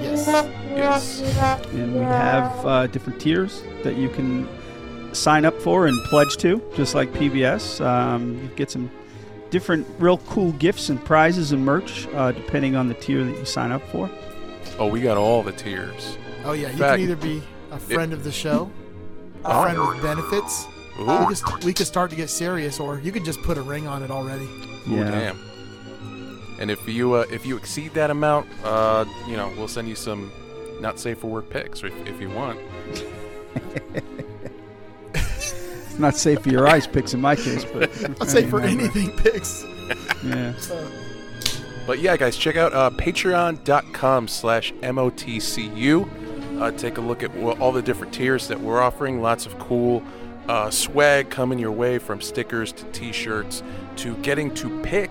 [0.00, 0.26] Yes.
[0.70, 1.20] Yes.
[1.72, 4.48] and we have uh, different tiers that you can
[5.14, 7.84] sign up for and pledge to, just like PBS.
[7.84, 8.90] Um, you get some
[9.50, 13.44] different, real cool gifts and prizes and merch, uh, depending on the tier that you
[13.44, 14.10] sign up for.
[14.78, 16.16] Oh, we got all the tiers.
[16.44, 18.70] Oh, yeah, you Fact- can either be a friend of the show,
[19.44, 19.62] a Oh.
[19.62, 20.66] friend with benefits.
[20.98, 23.62] Ooh, We could, we could start to get serious, or you could just put a
[23.62, 24.44] ring on it already.
[24.90, 25.38] Ooh, damn.
[26.62, 29.96] And if you uh, if you exceed that amount, uh, you know, we'll send you
[29.96, 30.30] some
[30.80, 32.56] not safe for work pics if, if you want.
[35.12, 37.90] It's not safe for your eyes, picks in my case, but
[38.20, 39.66] I'll say for Yeah, anything, picks.
[40.24, 40.54] Yeah.
[41.84, 46.60] But yeah, guys, check out uh, patreon.com slash MOTCU.
[46.60, 49.20] Uh, take a look at all the different tiers that we're offering.
[49.20, 50.00] Lots of cool
[50.46, 53.64] uh, swag coming your way from stickers to t-shirts
[53.96, 55.10] to getting to pick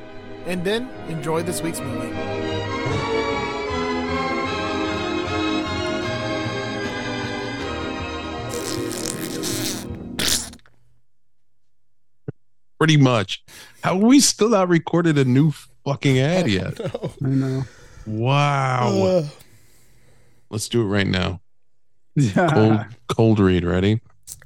[0.45, 2.11] And then enjoy this week's movie.
[12.79, 13.43] Pretty much.
[13.83, 15.51] How we still not recorded a new
[15.85, 16.79] fucking ad yet?
[17.23, 17.63] I know.
[18.07, 18.89] Wow.
[19.03, 19.27] Uh,
[20.49, 21.41] Let's do it right now.
[22.15, 22.49] Yeah.
[22.53, 23.63] Cold, cold read.
[23.63, 24.01] Ready?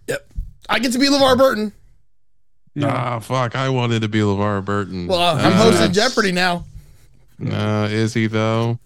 [0.07, 0.28] Yep.
[0.69, 1.72] I get to be LeVar Burton.
[2.84, 3.56] Ah, fuck.
[3.56, 5.08] I wanted to be LeVar Burton.
[5.08, 6.66] Well, I'm Ah, hosting Jeopardy now.
[7.41, 8.80] Uh, is he though?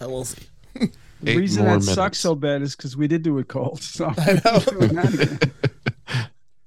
[0.00, 0.42] I we'll see.
[1.22, 2.18] The Eight reason more that sucks minutes.
[2.18, 3.82] so bad is because we did do it cold.
[3.82, 4.58] So I know.
[4.58, 5.38] Doing that again.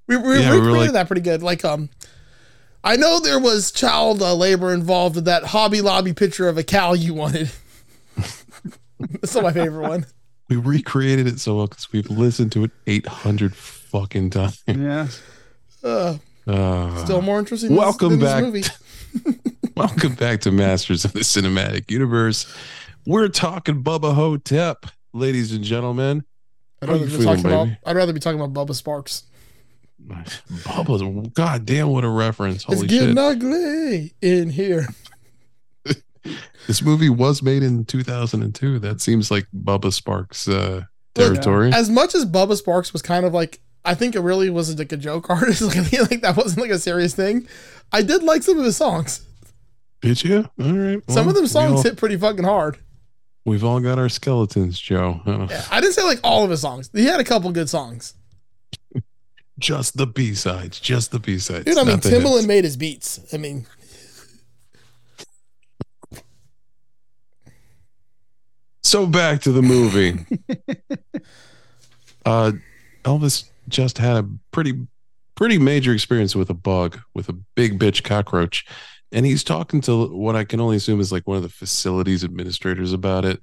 [0.08, 1.44] We, we Yeah, we were recreated like- that pretty good.
[1.44, 1.90] Like, um,
[2.84, 6.64] I know there was child uh, labor involved with that Hobby Lobby picture of a
[6.64, 7.52] cow you wanted.
[9.00, 10.06] That's not my favorite one.
[10.50, 14.64] We recreated it so well because we've listened to it 800 fucking times.
[14.66, 15.08] yeah.
[15.84, 17.76] Uh, Uh, still more interesting.
[17.76, 18.44] welcome back.
[19.76, 22.54] welcome back to Masters of the Cinematic Universe.
[23.06, 26.24] We're talking Bubba Ho-Tep, ladies and gentlemen.
[26.82, 27.68] I'd rather, be talking about.
[27.86, 29.24] I'd rather be talking about Bubba Sparxxx.
[30.64, 32.64] Bubba's, god damn, what a reference.
[32.64, 33.18] Holy It's getting shit.
[33.18, 34.88] ugly in here.
[36.68, 38.80] This movie was made in 2002.
[38.80, 40.84] That seems like Bubba Sparxxx' uh,
[41.16, 41.72] territory.
[41.72, 44.92] As much as Bubba Sparxxx was kind of like, I think it really was like
[44.92, 45.62] a joke artist.
[45.62, 47.48] Like I feel like that wasn't like a serious thing.
[47.92, 49.22] I did like some of his songs.
[50.02, 50.50] Did you?
[50.62, 51.02] All right.
[51.10, 52.78] some of them songs all- hit pretty fucking hard.
[53.46, 55.22] We've all got our skeletons, Joe.
[55.50, 56.90] Yeah, I didn't say like all of his songs.
[56.94, 58.14] He had a couple good songs.
[59.58, 60.80] Just the B sides.
[60.80, 61.64] Just the B sides.
[61.66, 62.16] Dude, I mean, not hits.
[62.16, 63.22] Timbaland made his beats.
[63.34, 63.66] I mean,
[68.84, 70.26] So back to the movie.
[72.26, 72.52] uh,
[73.04, 74.88] Elvis just had a pretty,
[75.36, 78.66] pretty major experience with a bug, with a big bitch cockroach,
[79.12, 82.24] and he's talking to what I can only assume is like one of the facilities
[82.24, 83.42] administrators about it.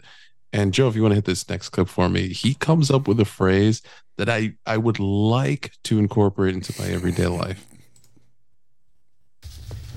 [0.53, 3.09] And Joe, if you want to hit this next clip for me, he comes up
[3.09, 3.83] with a phrase
[4.19, 7.67] that I I would like to incorporate into my everyday life.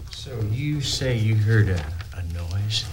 [0.10, 1.86] So you say you heard a,
[2.16, 2.86] a noise?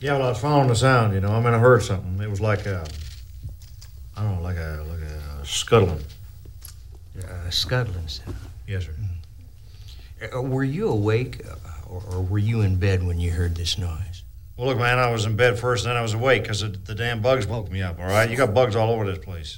[0.00, 1.30] Yeah, well, I was following the sound, you know.
[1.30, 2.20] I mean, I heard something.
[2.20, 2.84] It was like a,
[4.16, 6.04] I don't know, like a like a scuttling.
[7.24, 8.36] A scuttling sound.
[8.66, 8.92] Yes, sir.
[10.34, 11.54] Uh, were you awake uh,
[11.88, 14.24] or, or were you in bed when you heard this noise?
[14.56, 16.94] Well, look, man, I was in bed first, and then I was awake because the,
[16.94, 17.98] damn bugs woke me up.
[17.98, 19.56] All right, you got bugs all over this place.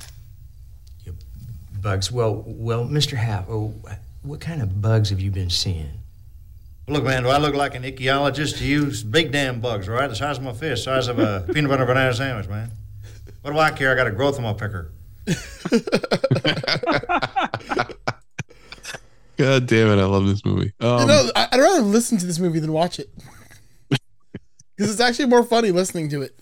[1.80, 2.10] Bugs?
[2.10, 3.16] Well, well, Mr.
[3.16, 3.72] Haff, oh,
[4.22, 5.90] what kind of bugs have you been seeing?
[6.88, 8.90] Well, look, man, do I look like an ichthyologist to you?
[9.08, 11.86] Big damn bugs, all right, the size of my fist, size of a peanut butter
[11.86, 12.72] banana sandwich, man.
[13.42, 13.92] What do I care?
[13.92, 14.90] I got a growth on my picker.
[19.36, 20.72] God damn it, I love this movie.
[20.80, 23.08] Um, you know, I- I'd rather listen to this movie than watch it
[23.88, 26.38] because it's actually more funny listening to it.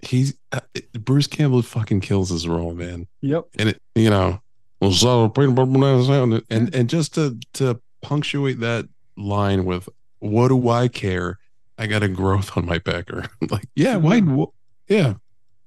[0.00, 0.60] he's uh,
[1.00, 3.08] Bruce Campbell fucking kills his role, man.
[3.22, 3.46] Yep.
[3.58, 4.40] And it, you know,
[4.80, 6.44] well, so peanut butter banana sandwich.
[6.50, 9.88] and and just to to punctuate that line with
[10.20, 11.38] "What do I care?
[11.78, 14.20] I got a growth on my pecker." like, yeah, why?
[14.20, 14.52] wh-
[14.88, 15.14] Yeah,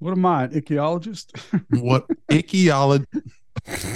[0.02, 1.38] What am I, an ichthyologist?
[1.80, 3.06] what ichthyologist?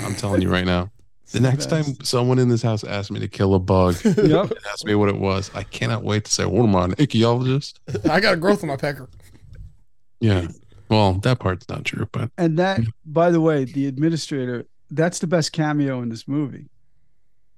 [0.05, 0.91] I'm telling you right now.
[1.31, 4.51] The next time someone in this house asks me to kill a bug, yep.
[4.71, 7.79] ask me what it was, I cannot wait to say, "What am I, an ichthyologist?"
[8.07, 9.09] I got a growth on my pecker.
[10.19, 10.47] Yeah.
[10.89, 15.25] Well, that part's not true, but And that, by the way, the administrator, that's the
[15.27, 16.69] best cameo in this movie.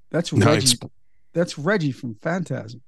[0.09, 0.67] That's No, Reggie.
[0.71, 0.89] it's-
[1.33, 2.81] That's Reggie from Phantasm.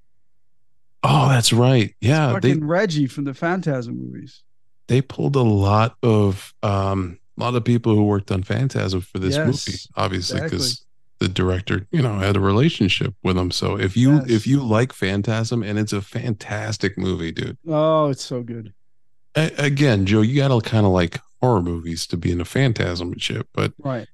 [1.03, 1.93] oh, that's right.
[1.99, 4.41] Yeah, they Fucking Reggie from the Phantasm movies.
[4.89, 9.17] They pulled a lot of um a lot of people who worked on Phantasm for
[9.19, 10.57] this Yes, movie, obviously, exactly.
[10.57, 10.85] because
[11.19, 13.51] the director, you know, had a relationship with them.
[13.51, 14.29] So if you Yes.
[14.29, 17.57] if you like Phantasm, and it's a fantastic movie, dude.
[17.67, 18.73] Oh, it's so good.
[19.35, 23.21] Again, Joe, you gotta kind of like horror movies to be in a Phantasm and
[23.21, 23.47] shit.
[23.53, 24.07] But Right.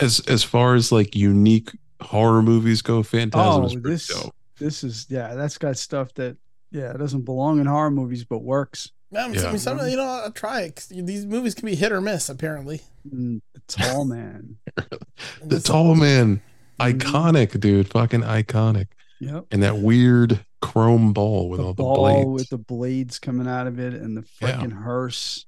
[0.00, 1.70] as as far as like unique
[2.00, 4.34] horror movies go, Phantasm Oh, is pretty this dope.
[4.58, 6.36] this is yeah, that's got stuff that
[6.72, 8.90] yeah, it doesn't belong in horror movies but works.
[9.12, 9.46] Man, Yeah.
[9.46, 10.76] I mean, some, you know, I'll try it.
[10.76, 12.80] 'cause These movies can be hit or miss, apparently.
[13.08, 14.56] Mm, the tall man.
[14.76, 14.98] The
[15.46, 16.40] this- tall man,
[16.80, 18.86] iconic, dude, fucking iconic,
[19.20, 19.46] Yep.
[19.50, 22.28] and that weird chrome ball with the all the ball blades.
[22.28, 24.66] with the blades coming out of it and the Yeah.
[24.68, 25.46] hearse.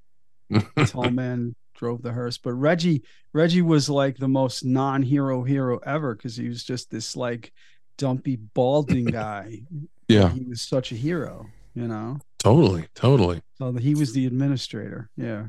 [0.51, 2.37] The tall man drove the hearse.
[2.39, 3.03] But Reggie,
[3.33, 7.53] Reggie was like the most non-hero hero ever because he was just this like
[7.99, 9.63] dumpy balding guy.
[10.09, 12.19] yeah, He was such a hero, you know.
[12.39, 13.43] totally, totally.
[13.59, 15.11] So he was the administrator.
[15.17, 15.47] Yeah.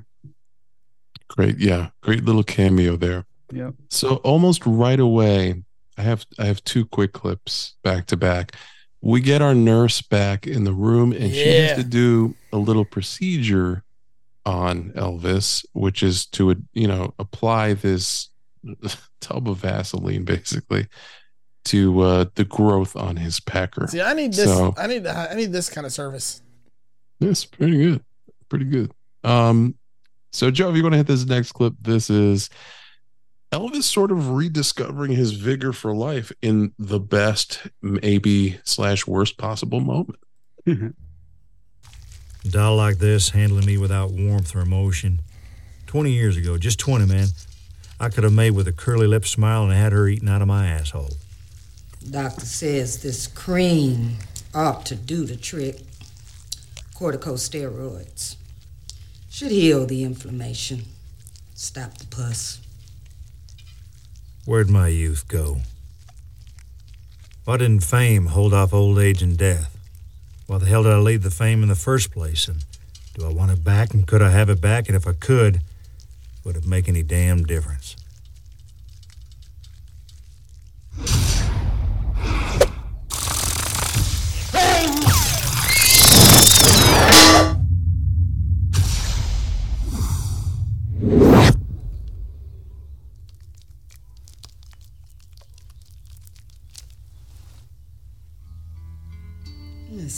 [1.27, 3.25] Great, yeah, great little cameo there.
[3.51, 3.73] Yep.
[3.89, 5.63] So almost right away,
[5.97, 8.55] I have I have two quick clips back to back.
[9.01, 12.85] We get our nurse back in the room, and she has to do a little
[12.85, 13.83] procedure
[14.45, 18.29] on Elvis, which is to you know apply this
[19.21, 20.87] tub of Vaseline basically
[21.65, 23.87] to uh, the growth on his pecker.
[23.87, 24.45] See, I need this.
[24.45, 25.05] So- I need.
[25.07, 26.41] I need this kind of service.
[27.19, 28.03] That's pretty good.
[28.49, 28.91] Pretty good.
[29.23, 29.75] Um,
[30.31, 32.49] so Joe, if you want to hit this next clip, this is
[33.51, 39.79] Elvis sort of rediscovering his vigor for life in the best, maybe slash worst possible
[39.79, 40.19] moment.
[40.67, 45.21] A doll like this handling me without warmth or emotion.
[45.87, 47.27] 20 years ago, just 20, man,
[47.99, 50.47] I could have made with a curly lip smile and had her eating out of
[50.47, 51.11] my asshole.
[52.09, 54.17] Doctor says this cream
[54.53, 55.81] ought to do the trick.
[56.95, 58.35] Corticosteroids.
[59.29, 60.83] Should heal the inflammation.
[61.55, 62.61] Stop the pus.
[64.45, 65.57] Where'd my youth go?
[67.43, 69.75] Why didn't fame hold off old age and death?
[70.47, 72.47] Why the hell did I leave the fame in the first place?
[72.47, 72.63] And
[73.15, 73.93] do I want it back?
[73.93, 74.87] And could I have it back?
[74.87, 75.61] And if I could,
[76.43, 77.95] would it make any damn difference?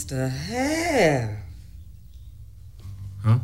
[0.08, 0.30] Mr.
[0.30, 1.42] Hare.
[3.22, 3.38] Huh?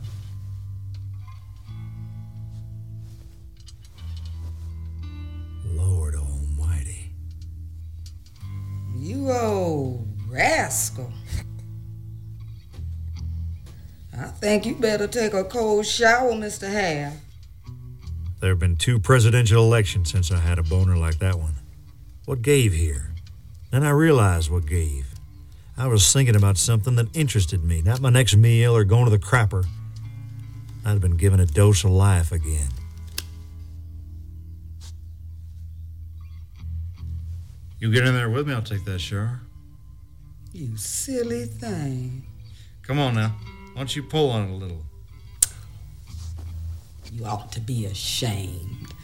[5.66, 7.12] Lord Almighty.
[8.96, 11.12] You old rascal.
[14.18, 16.70] I think you better take a cold shower, Mr.
[16.70, 17.12] Hare.
[18.40, 21.56] There have been two presidential elections since I had a boner like that one.
[22.24, 23.12] What gave here?
[23.70, 25.13] Then I realized what gave.
[25.76, 29.10] I was thinking about something that interested me, not my next meal or going to
[29.10, 29.66] the crapper.
[30.84, 32.68] I'd been given a dose of life again.
[37.80, 39.40] You get in there with me, I'll take that shower.
[40.52, 42.24] You silly thing.
[42.82, 43.34] Come on now.
[43.72, 44.84] Why don't you pull on it a little?
[47.12, 48.94] You ought to be ashamed.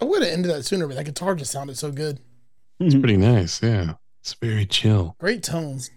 [0.00, 2.20] I would have ended that sooner, but that guitar just sounded so good.
[2.78, 3.62] It's pretty nice.
[3.62, 3.94] Yeah.
[4.20, 5.16] It's very chill.
[5.18, 5.90] Great tones.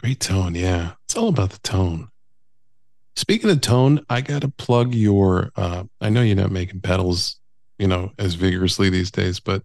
[0.00, 0.54] Great tone.
[0.54, 0.92] Yeah.
[1.04, 2.08] It's all about the tone.
[3.16, 7.40] Speaking of tone, I got to plug your, uh, I know you're not making pedals,
[7.78, 9.62] you know, as vigorously these days, but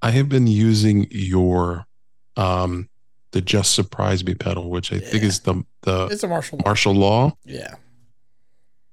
[0.00, 1.86] I have been using your
[2.36, 2.88] um,
[3.32, 6.60] the Just Surprise Me pedal, which I think is the the It's a Marshall.
[6.64, 7.36] Martial Law.
[7.44, 7.74] Yeah.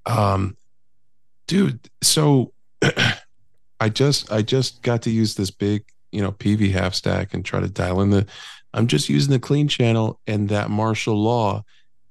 [0.07, 0.57] Um,
[1.45, 2.53] dude, so
[3.81, 7.43] I just I just got to use this big, you know, PV half stack and
[7.43, 8.25] try to dial in the.
[8.73, 11.65] I'm just using the clean channel and that Martial Law,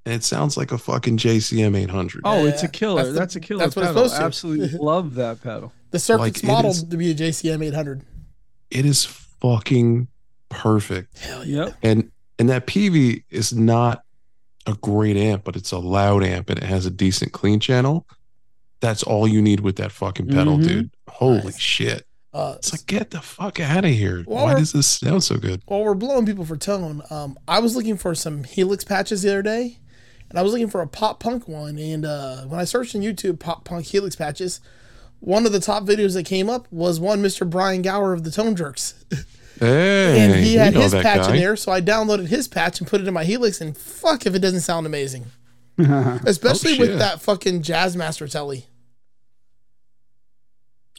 [0.04, 2.22] and it sounds like a fucking JCM 800.
[2.24, 3.04] Oh, it's a killer.
[3.04, 3.60] that's That's, the- a killer.
[3.64, 4.08] that's what it's pedal.
[4.08, 4.24] supposed to.
[4.26, 5.72] Absolutely love that pedal.
[5.92, 8.02] The circuit's Like, modeled is- to be a JCM 800.
[8.70, 10.08] It is fucking
[10.48, 11.18] perfect.
[11.18, 11.70] Hell yeah.
[11.82, 14.02] And and that PV is not
[14.66, 18.06] a great amp, but it's a loud amp and it has a decent clean channel.
[18.80, 20.66] That's all you need with that fucking pedal, Mhm.
[20.68, 20.90] dude.
[21.08, 21.58] Holy Nice.
[21.58, 22.06] shit!
[22.32, 24.22] Uh, It's like get the fuck out of here.
[24.24, 25.62] Why does this sound so good?
[25.66, 29.30] while we're blowing people for tone, um, I was looking for some Helix patches the
[29.30, 29.78] other day,
[30.30, 31.76] and I was looking for a pop punk one.
[31.78, 34.60] And uh, when I searched in YouTube pop punk Helix patches,
[35.18, 37.48] one of the top videos that came up was one Mr.
[37.48, 38.94] Brian Gower of the Tone Jerks,
[39.58, 41.34] Hey, and he had his patch guy.
[41.34, 41.56] in there.
[41.56, 44.38] So I downloaded his patch and put it in my Helix, and fuck if it
[44.38, 45.26] doesn't sound amazing,
[46.24, 48.66] especially Oh, with that fucking Jazzmaster telly.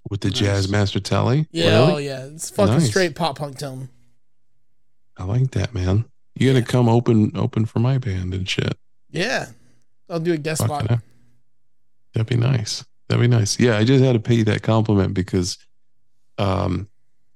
[0.10, 1.48] With the Jazz Master Telly.
[1.51, 2.89] Yeah, oh yeah, it's fucking Nice.
[2.89, 3.89] straight pop punk tone.
[5.17, 6.05] I like that, man.
[6.36, 8.77] You gotta come open open for my band and shit.
[9.12, 9.48] Yeah,
[10.10, 11.00] I'll do a guest Fucking spot.
[12.13, 12.84] That'd be nice.
[13.08, 13.60] That'd be nice.
[13.60, 15.58] Yeah, I just had to pay you that compliment because
[16.38, 16.88] um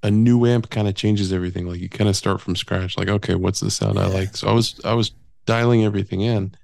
[0.04, 1.68] a new amp kind of changes everything.
[1.68, 2.98] Like you kind of start from scratch.
[2.98, 4.36] Like, okay, what's the sound I like?
[4.36, 5.12] So I was I was
[5.46, 6.56] dialing everything in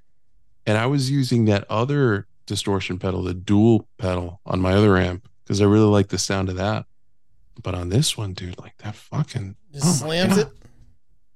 [0.65, 5.27] and I was using that other distortion pedal, the dual pedal on my other amp,
[5.51, 6.85] because I really like the sound of that.
[7.61, 10.47] But on this one, dude, like that fucking Just Oh slams it.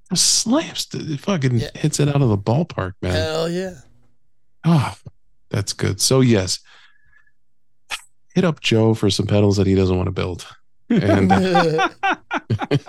[0.10, 1.68] it slams it it fucking Yeah.
[1.76, 3.12] hits it out of the ballpark, man.
[3.12, 3.74] Hell yeah.
[4.64, 4.98] Ah,
[5.50, 6.00] that's good.
[6.00, 6.60] So yes,
[8.34, 10.48] hit up Joe for some pedals that he doesn't want to build.
[10.90, 11.30] And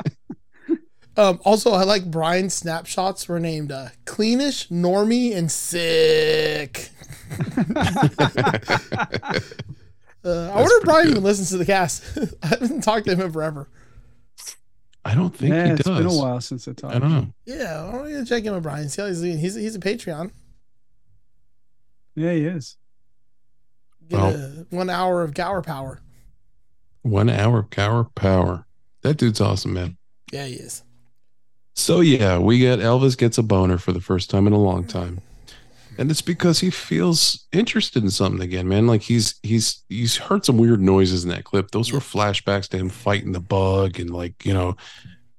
[1.16, 6.90] um, also, I like Brian's snapshots were named uh, Cleanish, Normie, and Sick.
[10.26, 11.10] Uh, I wonder if Brian good.
[11.12, 12.02] even listens to the cast.
[12.42, 13.68] I haven't talked to him in forever.
[15.04, 16.00] I don't think yeah, he it's does.
[16.00, 16.94] It's been a while since I talked.
[16.94, 17.26] I don't know.
[17.44, 18.88] Yeah, I'm gonna check in with Brian.
[18.88, 19.38] See how he's doing.
[19.38, 20.32] He's he's a Patreon.
[22.16, 22.76] Yeah, he is.
[24.08, 26.00] Get Well- a, one hour of Gower power.
[27.02, 28.66] One hour of Gower power.
[29.02, 29.96] That dude's awesome, man.
[30.32, 30.82] Yeah, he is.
[31.74, 34.84] So yeah, we get Elvis gets a boner for the first time in a long
[34.84, 35.20] time.
[35.98, 38.86] And it's because he feels interested in something again, man.
[38.86, 41.70] Like he's he's he's heard some weird noises in that clip.
[41.70, 44.76] Those were flashbacks to him fighting the bug and like, you know,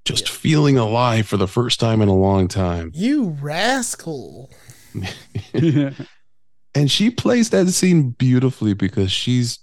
[0.05, 2.91] just feeling alive for the first time in a long time.
[2.93, 4.49] You rascal.
[5.53, 5.91] yeah.
[6.75, 9.57] And she plays that scene beautifully because she's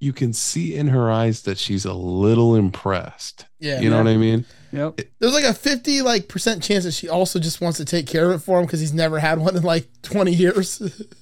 [0.00, 3.46] you can see in her eyes that she's a little impressed.
[3.58, 3.80] Yeah.
[3.80, 4.44] you know what I mean?
[4.74, 5.00] Yep.
[5.20, 8.30] There's like a 50 like percent chance that she also just wants to take care
[8.30, 10.82] of it for him because he's never had one in like 20 years.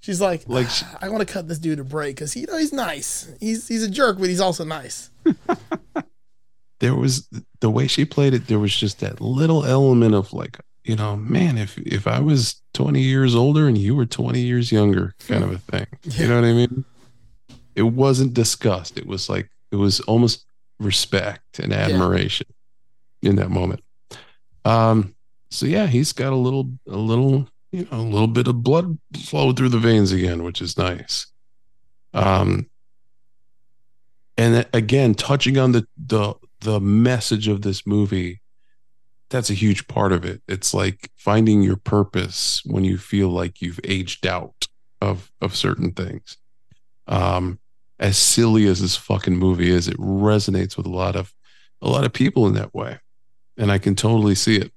[0.00, 2.46] She's like, Like ah, she- I want to cut this dude a break because you
[2.46, 3.32] know he's nice.
[3.40, 5.08] He's he's a jerk, but he's also nice.
[6.80, 7.26] there was
[7.60, 11.16] the way she played it there was just that little element of like you know
[11.16, 15.44] man if if i was 20 years older and you were 20 years younger kind
[15.44, 16.84] of a thing you know what i mean
[17.74, 20.44] it wasn't disgust it was like it was almost
[20.78, 22.46] respect and admiration
[23.22, 23.82] in that moment.
[24.64, 25.14] Um
[25.50, 28.98] so yeah he's got a little a little you know a little bit of blood
[29.16, 31.26] flow through the veins again which is nice.
[32.12, 32.68] Um
[34.36, 38.40] and again touching on the the the message of this movie
[39.30, 40.42] that's a huge part of it.
[40.46, 44.68] It's like finding your purpose when you feel like you've aged out
[45.00, 46.36] of of certain things.
[47.06, 47.58] Um
[47.98, 51.32] as silly as this fucking movie is it resonates with a lot of
[51.80, 52.98] a lot of people in that way.
[53.56, 54.72] And i can totally see it.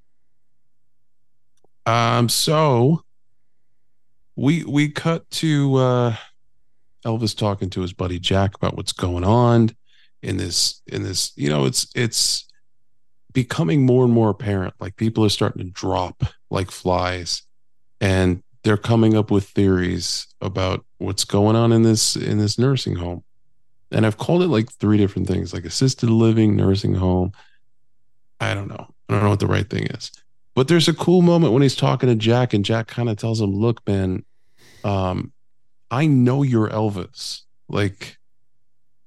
[1.86, 3.04] Um so
[4.36, 6.16] we we cut to uh
[7.06, 9.70] elvis talking to his buddy jack about what's going on
[10.22, 12.48] in this in this you know it's it's
[13.38, 14.74] becoming more and more apparent.
[14.80, 17.44] Like people are starting to drop like flies.
[18.02, 22.98] And they're coming up with theories about what's going on in this in this nursing
[22.98, 23.24] home.
[23.92, 27.32] And i've called it like three different things like assisted living nursing home.
[28.42, 28.94] I don't know.
[29.08, 30.12] I don't know what the right thing is.
[30.54, 33.40] But there's a cool moment when he's talking to jack and jack kind of tells
[33.40, 34.26] him look man
[34.84, 35.32] um
[35.90, 37.44] i know you're elvis.
[37.70, 38.18] Like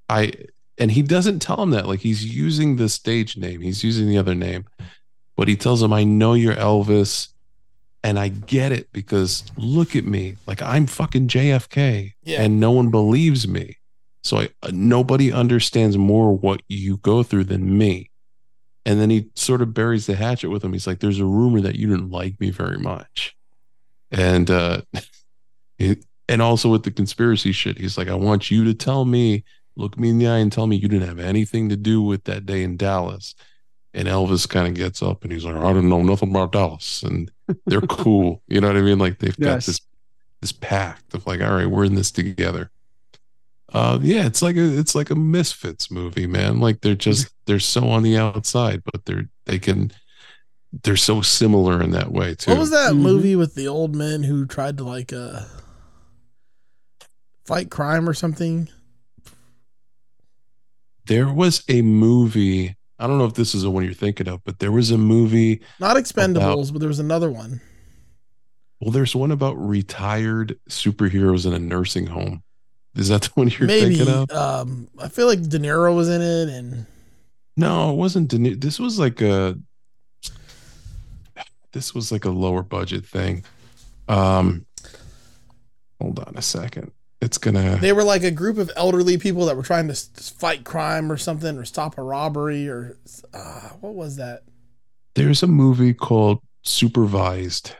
[0.09, 0.33] i
[0.79, 1.87] and he doesn't tell him that.
[1.87, 3.61] Like he's using the stage name.
[3.61, 4.64] He's using the other name.
[5.37, 7.29] But he tells him i know you're elvis
[8.02, 12.42] and i get it because look at me like i'm fucking jfk Yeah.
[12.42, 13.76] and no one believes me
[14.23, 18.11] so I, uh, nobody understands more what you go through than me
[18.87, 20.73] And then he sort of buries the hatchet with him.
[20.73, 23.37] He's like, "There's a rumor that you didn't like me very much,"
[24.11, 24.80] and uh,
[25.78, 29.45] it, and also with the conspiracy shit, he's like, "I want you to tell me,
[29.76, 32.25] look me in the eye, and tell me you didn't have anything to do with
[32.25, 33.35] that day in Dallas."
[33.92, 37.02] And Elvis kind of gets up and he's like, "I don't know nothing about Dallas,"
[37.02, 37.30] and
[37.66, 38.42] they're cool.
[38.49, 38.99] You know what I mean?
[38.99, 39.80] Like they've got this
[40.40, 42.71] this pact of like, all right, we're in this together.
[43.73, 46.59] Uh, yeah, it's like a it's like a misfits movie, man.
[46.61, 49.92] Like they're just they're so on the outside, but they're they can
[50.83, 52.50] they're so similar in that way too.
[52.50, 52.99] What was that Mhm.
[53.00, 55.42] movie with the old men who tried to like uh
[57.45, 58.69] fight crime or something?
[61.07, 62.76] There was a movie.
[63.00, 64.99] I don't know if this is the one you're thinking of, but there was a
[64.99, 65.62] movie.
[65.80, 67.61] Not Expendables, but there was another one.
[68.80, 72.42] Well, there's one about retired superheroes in a nursing home.
[72.95, 74.30] Is that the one you're Maybe thinking of?
[74.30, 76.87] um I feel like De Niro was in it and
[77.57, 78.28] No, it wasn't.
[78.28, 79.59] De Ni- This was like a.
[81.73, 83.45] This was like a lower budget thing.
[84.09, 84.66] Um,
[86.00, 86.90] hold on a second.
[87.20, 87.76] It's gonna.
[87.76, 91.16] they were like a group of elderly people that were trying to fight crime or
[91.18, 92.96] something or stop a robbery or
[93.34, 94.42] uh, what was that?
[95.14, 97.72] There's a movie called Supervised,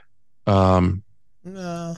[0.45, 1.01] um,
[1.43, 1.95] No.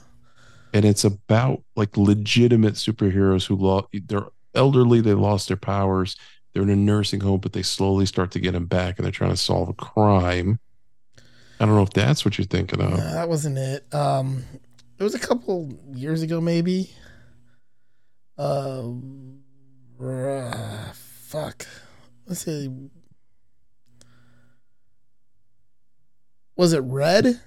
[0.72, 3.88] and it's about like legitimate superheroes who lost.
[4.06, 5.00] They're elderly.
[5.02, 6.16] They lost their powers.
[6.52, 9.12] They're in a nursing home, but they slowly start to get them back, and they're
[9.12, 10.60] trying to solve a crime.
[11.60, 12.90] I don't know if that's what you're thinking of.
[12.90, 13.92] No, that wasn't it.
[13.94, 14.44] Um,
[14.98, 16.90] it was a couple years ago, maybe.
[18.36, 18.90] Uh,
[20.02, 21.66] uh, fuck.
[22.26, 22.70] Let's see.
[26.56, 27.40] Was it Red?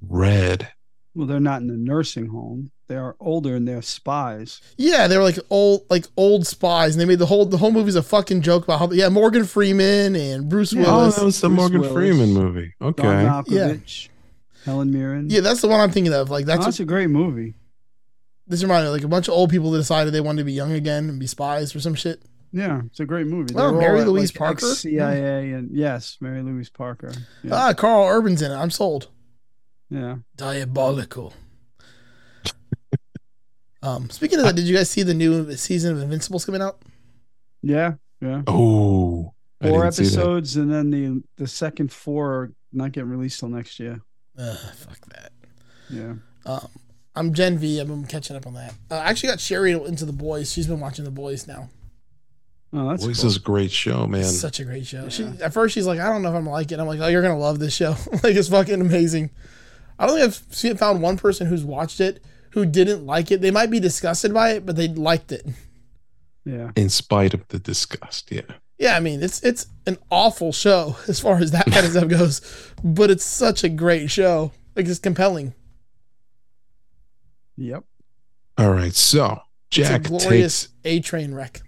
[0.00, 0.68] Red.
[1.14, 2.70] Well, they're not in the nursing home.
[2.88, 4.60] They are older and they're spies.
[4.76, 7.70] Yeah, they were like old, like old spies, and they made the whole the whole
[7.72, 10.84] movie's a fucking joke about how yeah Morgan Freeman and Bruce Yeah.
[10.86, 11.94] Oh, that was the Bruce Morgan Willis.
[11.94, 12.74] Freeman movie.
[12.80, 13.04] Don Okay.
[13.04, 14.08] Malkovich,
[14.66, 15.30] Helen Mirren.
[15.30, 16.28] yeah, that's the one I'm thinking of.
[16.28, 17.54] Like that's, that's that's a great movie.
[18.46, 20.52] This reminded me like a bunch of old people that decided they wanted to be
[20.52, 22.22] young again and be spies or some shit.
[22.52, 23.54] Yeah, it's a great movie.
[23.56, 24.66] Oh, They're Mary all, Louise Parker?
[24.74, 27.12] CIA, and yes, Mary Louise Parker.
[27.42, 27.50] Yeah.
[27.54, 28.54] Ah, Karl Urban's in it.
[28.54, 29.08] I'm sold.
[29.90, 30.16] yeah.
[30.36, 31.32] Diabolical.
[33.82, 36.80] um, speaking of that, did you guys see the new season of Invincibles coming out?
[37.62, 38.42] Yeah, yeah.
[38.46, 40.08] Oh, Four didn't see that.
[40.10, 44.00] episodes, and then the the second four are not getting released till next year.
[44.38, 45.32] Uh, fuck that.
[45.90, 46.14] Yeah.
[46.46, 46.68] Um,
[47.16, 47.80] I'm Gen V.
[47.80, 48.74] I've been catching up on that.
[48.90, 50.52] Uh, I actually got Sherry into the boys.
[50.52, 51.68] She's been watching the boys now.
[52.76, 53.30] Oh, that's Boys cool.
[53.30, 54.22] is a great show, man.
[54.22, 55.08] It's such a great show.
[55.08, 56.80] She at first she's like, I don't know if I'm gonna like it.
[56.80, 57.90] I'm like, oh, you're gonna love this show.
[58.24, 59.30] like it's fucking amazing.
[59.96, 63.40] I don't think I've seen, found one person who's watched it who didn't like it.
[63.40, 65.46] They might be disgusted by it, but they liked it.
[66.44, 66.72] yeah.
[66.74, 68.42] In spite of the disgust, yeah.
[68.76, 72.08] Yeah, I mean it's it's an awful show as far as that kind of stuff
[72.08, 74.50] goes, but it's such a great show.
[74.74, 75.54] Like it's compelling.
[77.56, 77.84] Yep.
[78.58, 79.40] All right, so
[79.70, 81.60] Jack it's a glorious takes A train wreck.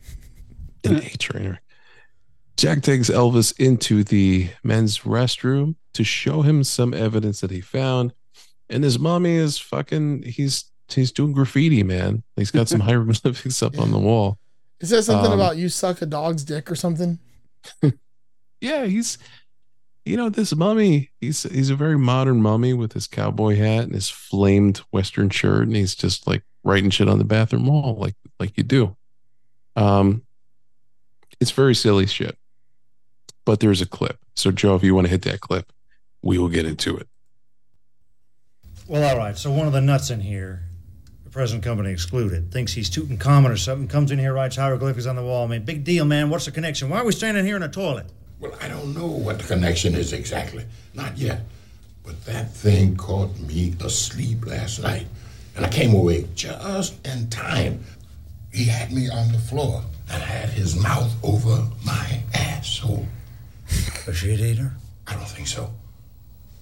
[0.84, 1.60] an A trainer.
[2.56, 8.12] Jack takes Elvis into the men's restroom to show him some evidence that he found,
[8.70, 10.22] and his mommy is fucking.
[10.22, 12.22] He's he's doing graffiti, man.
[12.36, 14.38] He's got some hieroglyphics up on the wall.
[14.80, 17.18] It says something Um, about you suck a dog's dick or something.
[18.60, 19.18] yeah, he's
[20.06, 21.10] you know this mummy.
[21.20, 25.66] He's he's a very modern mummy with his cowboy hat and his flamed western shirt,
[25.66, 28.96] and he's just like writing shit on the bathroom wall, like like you do.
[29.74, 30.22] Um,
[31.40, 32.38] it's very silly shit,
[33.44, 34.18] but there's a clip.
[34.36, 35.72] So Joe, if you want to hit that clip,
[36.22, 37.08] we will get into it.
[38.86, 39.36] Well, all right.
[39.36, 40.62] So one of the nuts in here,
[41.24, 45.06] the present company excluded, thinks he's tooting Tutankhamun or something, comes in here, writes hieroglyphics
[45.06, 45.44] on the wall.
[45.44, 46.30] I mean, big deal, man.
[46.30, 46.88] What's the connection?
[46.88, 48.06] Why are we standing here in a toilet?
[48.38, 50.64] Well, I don't know what the connection is exactly.
[50.94, 51.40] Not yet.
[52.04, 55.06] But that thing caught me asleep last night.
[55.56, 57.84] And I came awake just in time.
[58.52, 63.06] He had me on the floor and had his mouth over my asshole.
[64.06, 64.72] A shit eater?
[65.06, 65.72] I don't think so.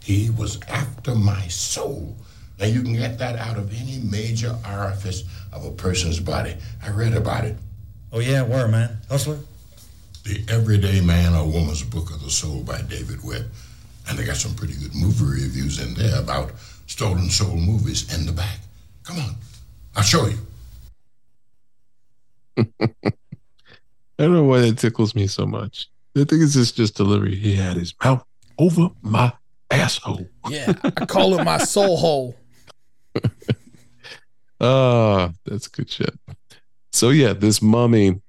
[0.03, 2.17] He was after my soul.
[2.59, 6.57] Now, you can get that out of any major orifice of a person's body.
[6.83, 7.57] I read about it.
[8.13, 8.99] Oh, yeah, where, man?
[9.09, 9.39] Hustler?
[10.25, 13.47] The Everyday Man or Woman's Book of the Soul by David Webb.
[14.09, 16.53] And they got some pretty good movie reviews in there about
[16.87, 18.59] stolen soul movies in the back.
[19.03, 19.35] Come on,
[19.97, 20.39] I'll show you.
[22.81, 25.89] I don't know why that tickles me so much.
[26.17, 27.35] I think it's just just delivery.
[27.35, 28.25] He had his mouth
[28.59, 29.33] over my
[29.71, 30.27] asshole.
[30.49, 32.37] Yeah, I call it my soul hole.
[34.61, 36.15] Ah, that's good shit.
[36.93, 38.23] So yeah, this mummy.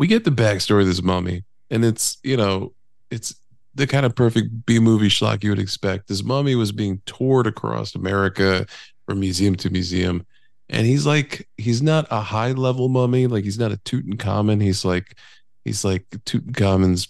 [0.00, 1.44] We get the backstory of this mummy.
[1.70, 2.72] and it's you know
[3.10, 3.34] it's
[3.74, 6.08] the kind of perfect B movie schlock you would expect.
[6.08, 8.66] His mummy was being toured across America
[9.04, 10.24] from museum to museum,
[10.70, 14.62] and he's like he's not a high level mummy, like he's not a Tutankhamun.
[14.62, 15.18] He's like
[15.66, 17.08] he's like Tutankhamun's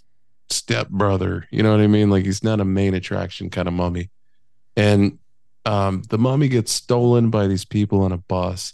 [0.49, 1.47] step brother.
[1.53, 2.11] You know what I mean?
[2.11, 4.11] Like he's not a main attraction kind of mummy,
[4.77, 5.17] and
[5.65, 8.73] um, the mummy gets stolen by these people on a bus,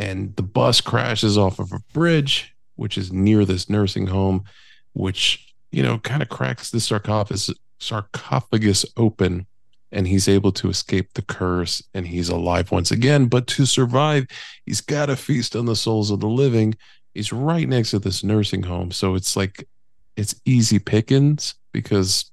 [0.00, 4.44] and the bus crashes off of a bridge, which is near this nursing home,
[4.92, 9.46] which you know kind of cracks the sarcophagus sarcophagus open
[9.90, 13.26] and he's able to escape the curse and he's alive once again.
[13.26, 14.26] But to survive
[14.66, 16.74] he's got to feast on the souls of the living.
[17.14, 19.68] He's right next to this nursing home so it's like
[20.16, 22.30] it's easy pickings because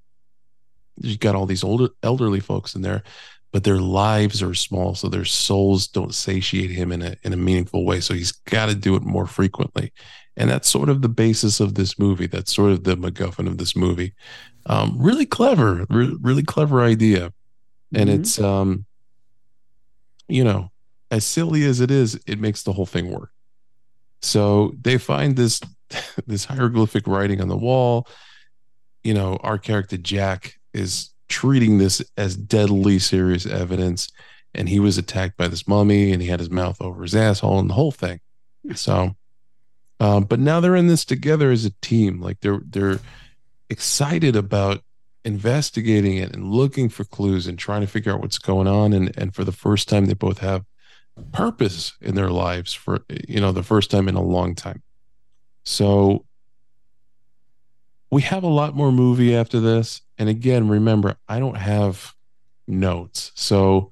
[1.01, 3.03] you got all these older elderly folks in there
[3.51, 7.37] but their lives are small so their souls don't satiate him in a in a
[7.37, 7.99] meaningful way.
[7.99, 9.91] So he's got to do it more frequently
[10.39, 12.25] and that's sort of the basis of this movie.
[12.25, 14.13] That's sort of the macguffin of this movie.
[14.65, 17.31] Um, really clever re- really clever idea.
[17.93, 18.19] And Mhm.
[18.19, 18.85] it's um
[20.27, 20.71] you know
[21.11, 23.31] as silly as it is it makes the whole thing work.
[24.21, 25.59] So they find this
[26.27, 28.07] this hieroglyphic writing on the wall.
[29.03, 34.07] You know our character jack is treating this as deadly serious evidence.
[34.55, 37.59] And he was attacked by this mummy and he had his mouth over his asshole
[37.59, 38.19] and the whole thing.
[38.73, 39.15] So
[39.99, 42.21] um, but now they're in this together as a team.
[42.21, 42.99] Like they're they're
[43.69, 44.81] excited about
[45.25, 48.93] investigating it and looking for clues and trying to figure out what's going on.
[48.93, 50.65] And and for the first time they both have
[51.33, 54.81] purpose in their lives for you know the first time in a long time.
[55.65, 56.25] So
[58.09, 60.01] we have a lot more movie after this.
[60.17, 62.13] And again remember i don't have
[62.67, 63.33] notes.
[63.35, 63.91] So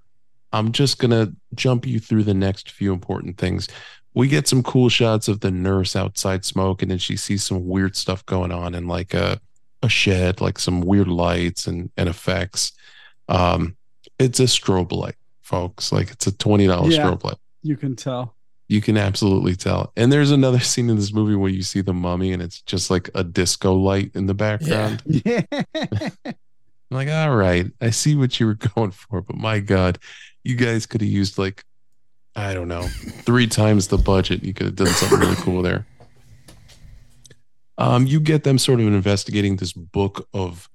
[0.53, 3.67] i'm just going to jump you through the next few important things
[4.17, 7.67] we get some cool shots of the nurse outside smoking and then she sees some
[7.67, 9.39] weird stuff going on in like a
[9.83, 12.71] a shed like some weird lights and and effects.
[13.29, 13.75] Um
[14.19, 15.91] it's a strobe light folks.
[15.91, 17.05] Like it's a $20 Yeah.
[17.05, 17.37] strobe light.
[17.63, 18.33] You can tell.
[18.69, 19.91] you can absolutely tell.
[19.95, 22.89] And there's another scene in this movie where you see the mummy and it's just
[22.89, 25.03] like a disco light in the background.
[25.05, 25.41] Yeah.
[26.25, 26.35] I'm
[26.89, 27.67] like all right.
[27.81, 29.99] I see what you were going for but my god
[30.43, 31.63] you guys could have used like
[32.37, 32.83] i don't know.
[32.83, 34.43] Three times the budget.
[34.43, 35.85] You could have done something really cool there.
[37.77, 40.69] Um you get them sort of investigating this book of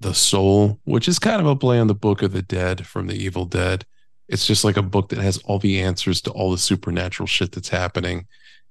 [0.00, 3.06] the soul which is kind of a play on the book of the dead from
[3.06, 3.84] the evil dead.
[4.28, 7.52] It's just like a book that has all the answers to all the supernatural shit
[7.52, 8.26] that's happening.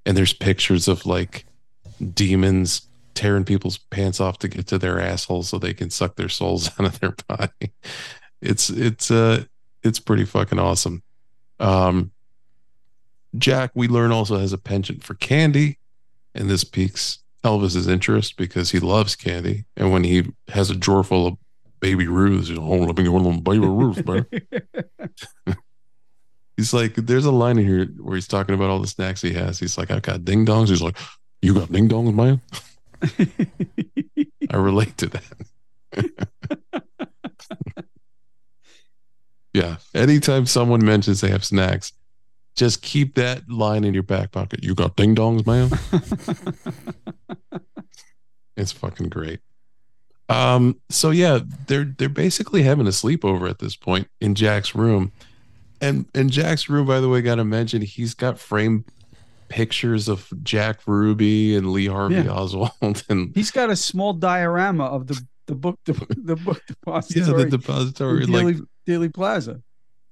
[0.06, 1.46] And there's pictures of like
[2.14, 6.30] demons tearing people's pants off to get to their assholes so they can suck their
[6.30, 7.74] souls out of their body.
[8.42, 9.44] It's it's uh
[9.84, 11.04] it's pretty fucking awesome.
[11.60, 12.12] Um
[13.38, 15.78] Jack, we learn also has a penchant for candy,
[16.34, 19.66] and this piques Elvis's interest because he loves candy.
[19.78, 21.38] And when he has a drawer full of
[21.80, 24.26] baby Ruths, he's like, oh, let me get one of them baby Ruths, man.
[26.60, 29.32] He's like, there's a line in here where he's talking about all the snacks he
[29.32, 29.58] has.
[29.58, 30.68] He's like, I've got ding dongs.
[30.68, 30.98] He's like,
[31.42, 32.42] you got ding dongs, man?
[34.52, 35.08] I relate to
[35.94, 36.84] that.
[39.54, 39.78] yeah.
[39.96, 41.94] Anytime someone mentions they have snacks,
[42.60, 44.62] just keep that line in your back pocket.
[44.66, 45.70] You got ding dongs, man?
[48.58, 49.40] it's fucking great.
[50.28, 55.14] Um, so yeah, they're they're basically having a sleepover at this point in Jack's room.
[55.80, 58.84] And and Jack's room, by the way, gotta mention he's got framed
[59.48, 62.32] pictures of Jack Ruby and Lee Harvey Yeah.
[62.34, 67.26] Oswald and He's got a small diorama of the the book the, the book depository.
[67.40, 68.26] yeah, the depository.
[68.26, 69.62] Like Dealey, Dealey Plaza.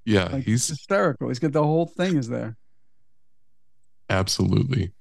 [0.08, 1.28] Yeah, Like, he's hysterical.
[1.28, 2.56] He's got the whole thing is there.
[4.10, 4.93] Absolutely.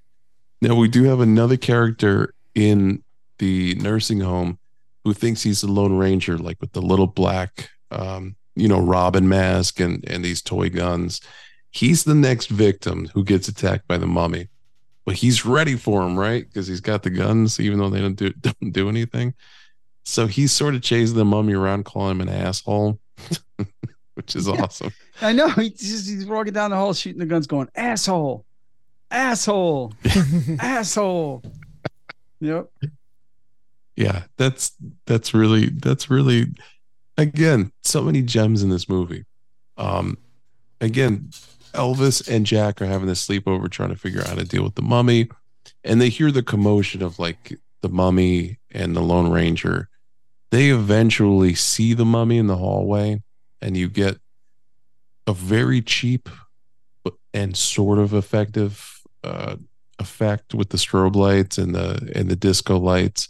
[0.61, 3.05] Now we do have another character in
[3.39, 4.59] the nursing home
[5.05, 9.29] who thinks he's the Lone Ranger, like with the little black, um, you know, Robin
[9.29, 11.21] mask and and these toy guns.
[11.71, 14.49] He's the next victim who gets attacked by the mummy,
[15.05, 16.45] but he's ready for him, right?
[16.45, 19.35] Because he's got the guns, even though they don't do don't do anything.
[20.05, 22.99] So he's sort of chasing the mummy around, calling him an asshole,
[24.27, 24.93] which is awesome.
[25.21, 25.49] I know.
[25.51, 28.45] He's just, he's walking down the hall shooting the guns, going, asshole,
[29.11, 29.93] asshole,
[30.59, 31.43] asshole.
[32.41, 32.71] Yep.
[33.97, 34.73] yeah that's
[35.07, 36.49] that's really that's really
[37.17, 39.25] again so many gems in this movie
[39.79, 40.19] um
[40.83, 41.31] again
[41.73, 44.75] elvis and jack are having a sleepover trying to figure out how to deal with
[44.75, 45.31] the mummy
[45.83, 49.89] and they hear the commotion of like the mummy and the lone ranger
[50.51, 53.23] they eventually see the mummy in the hallway
[53.61, 54.19] and you get
[55.27, 56.29] a very cheap
[57.33, 59.57] and sort of effective uh
[59.99, 63.29] effect with the strobe lights and the and the disco lights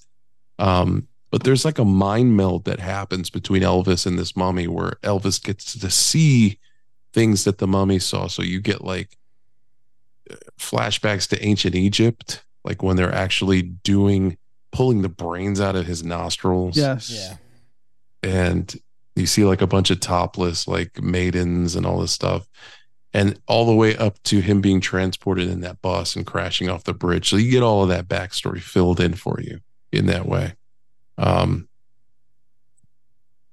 [0.59, 4.93] Um, but there's like a mind meld that happens between Elvis and this mummy where
[5.03, 6.59] Elvis gets to see
[7.13, 8.27] things that the mummy saw.
[8.29, 9.17] So you get like
[10.59, 14.39] flashbacks to ancient Egypt, like when they're actually doing
[14.73, 16.77] pulling the brains out of his nostrils.
[16.77, 17.11] Yes.
[17.11, 17.37] Yeah.
[18.23, 18.75] And
[19.17, 22.47] you see like a bunch of topless like maidens and all this stuff.
[23.15, 26.85] And all the way up to him being transported in that bus and crashing off
[26.85, 27.31] the bridge.
[27.31, 30.55] So you get all of that backstory filled in for you in that way.
[31.17, 31.67] Um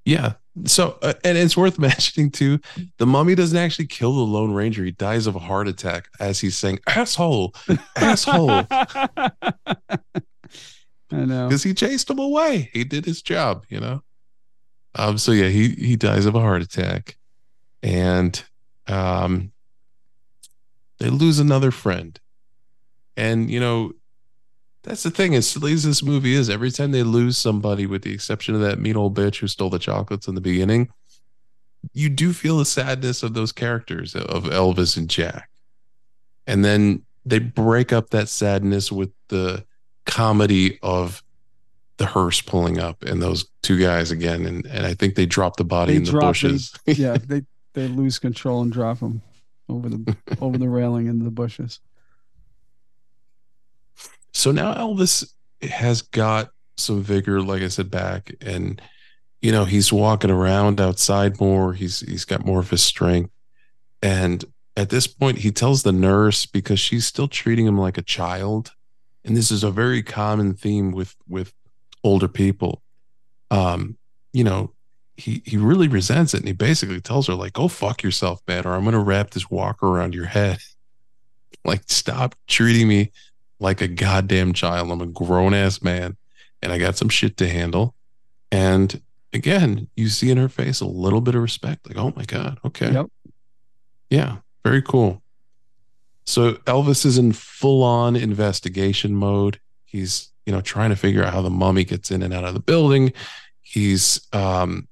[0.03, 0.33] yeah.
[0.65, 2.59] So uh, and it's worth mentioning too,
[2.97, 4.83] the mummy doesn't actually kill the Lone Ranger.
[4.83, 7.55] He dies of a heart attack as he's saying, asshole,
[7.95, 8.65] asshole.
[11.09, 11.47] I know.
[11.47, 12.69] because he chased him away.
[12.73, 14.01] He did his job, you know.
[14.95, 15.17] Um.
[15.17, 17.17] So yeah, he he dies of a heart attack,
[17.81, 18.43] and
[18.87, 19.51] um,
[20.99, 22.19] they lose another friend,
[23.17, 23.93] and you know,
[24.83, 25.35] that's the thing.
[25.35, 28.61] As silly as this movie is, every time they lose somebody, with the exception of
[28.61, 30.89] that mean old bitch who stole the chocolates in the beginning,
[31.93, 35.49] you do feel the sadness of those characters of Elvis and Jack,
[36.45, 39.65] and then they break up that sadness with the
[40.05, 41.22] comedy of
[42.03, 45.55] the hearse pulling up and those two guys again and and I think they drop
[45.55, 46.73] the body They in the bushes.
[46.85, 49.21] yeah, they they lose control and drop him
[49.69, 51.79] over the over the railing into the bushes.
[54.33, 55.25] so now Elvis
[55.61, 58.81] has got some vigor like I said back and
[59.41, 63.31] you know he's walking around outside more he's he's got more of his strength
[64.01, 64.43] and
[64.75, 68.71] at this point he tells the nurse because she's still treating him like a child
[69.23, 71.53] and this is a very common theme with with
[72.03, 72.81] older people
[73.51, 73.97] um
[74.31, 74.71] you know
[75.15, 78.65] he he really resents it and he basically tells her like go fuck yourself man
[78.65, 80.59] or i'm gonna wrap this walker around your head.
[81.65, 83.13] Like stop treating me
[83.57, 84.91] like a goddamn child.
[84.91, 86.17] I'm a grown-ass man
[86.61, 87.95] and i got some shit to handle.
[88.51, 92.25] And again you see in her face a little bit of respect like oh my
[92.25, 92.91] god okay.
[92.91, 93.05] Yep.
[94.09, 95.21] yeah very cool.
[96.25, 99.59] So Elvis is in full on investigation mode.
[99.85, 102.53] He's, you know, trying to figure out how the mummy gets in and out of
[102.53, 103.13] the building.
[103.61, 104.87] He's, um,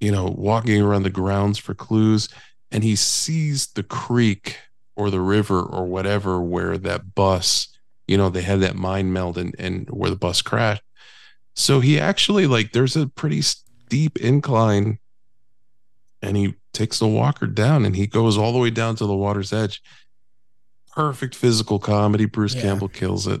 [0.00, 2.28] you know, walking around the grounds for clues
[2.70, 4.58] and he sees the creek
[4.96, 7.68] or the river or whatever where that bus,
[8.06, 10.82] you know, they had that mind meld and, and where the bus crashed.
[11.54, 14.98] So he actually, like, there's a pretty steep incline
[16.22, 19.16] and he takes the walker down and he goes all the way down to the
[19.16, 19.82] water's edge
[20.98, 22.24] perfect physical comedy.
[22.24, 22.62] Bruce Yeah.
[22.62, 23.40] Campbell kills it.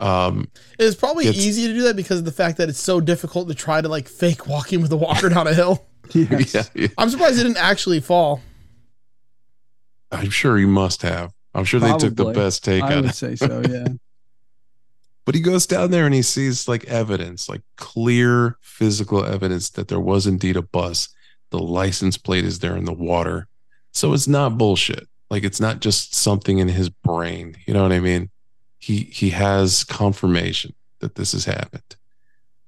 [0.00, 3.00] Um, It's probably It's- easy to do that because of the fact that it's so
[3.00, 5.86] difficult to try to like fake walking with a walker down a hill.
[6.14, 6.54] Yes.
[6.54, 8.40] yeah, yeah, I'm surprised he didn't actually fall.
[10.10, 11.32] I'm sure he must have.
[11.54, 13.14] I'm sure they took the best take I on would it.
[13.16, 13.62] say so.
[13.68, 13.86] Yeah.
[15.26, 19.86] But he goes down there and he sees like evidence, like clear physical evidence that
[19.86, 21.08] there was indeed a bus.
[21.50, 23.46] The license plate is there in the water.
[23.92, 25.06] So it's not bullshit.
[25.30, 27.54] Like it's not just something in his brain.
[27.66, 28.30] You know what I mean?
[28.80, 31.96] He he has confirmation that this has happened.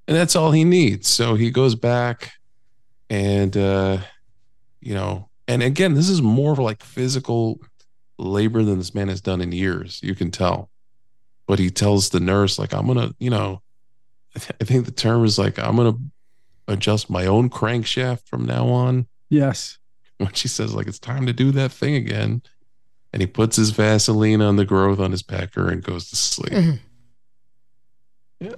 [0.07, 1.07] And that's all he needs.
[1.09, 2.31] So he goes back
[3.09, 3.97] and uh
[4.79, 7.59] you know, and again, this is more of like physical
[8.17, 9.99] labor than this man has done in years.
[10.01, 10.69] You can tell
[11.45, 13.61] but he tells the nurse like i'm gonna you know
[14.33, 15.97] I think the term is like i'm gonna
[16.69, 19.77] adjust my own crankshaft from now on Yes.
[20.19, 22.41] when she says like it's time to do that thing again
[23.13, 26.51] and he puts his vaseline on the growth on his pecker and goes to sleep
[26.51, 26.79] Mhm.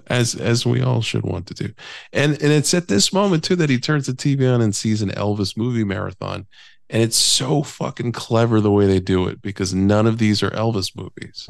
[0.07, 1.71] As as we all should want to do
[2.11, 5.03] and and it's at this moment too that he turns the tv on and sees
[5.03, 6.47] an elvis movie marathon
[6.89, 10.49] and it's so fucking clever the way they do it because none of these are
[10.51, 11.49] elvis movies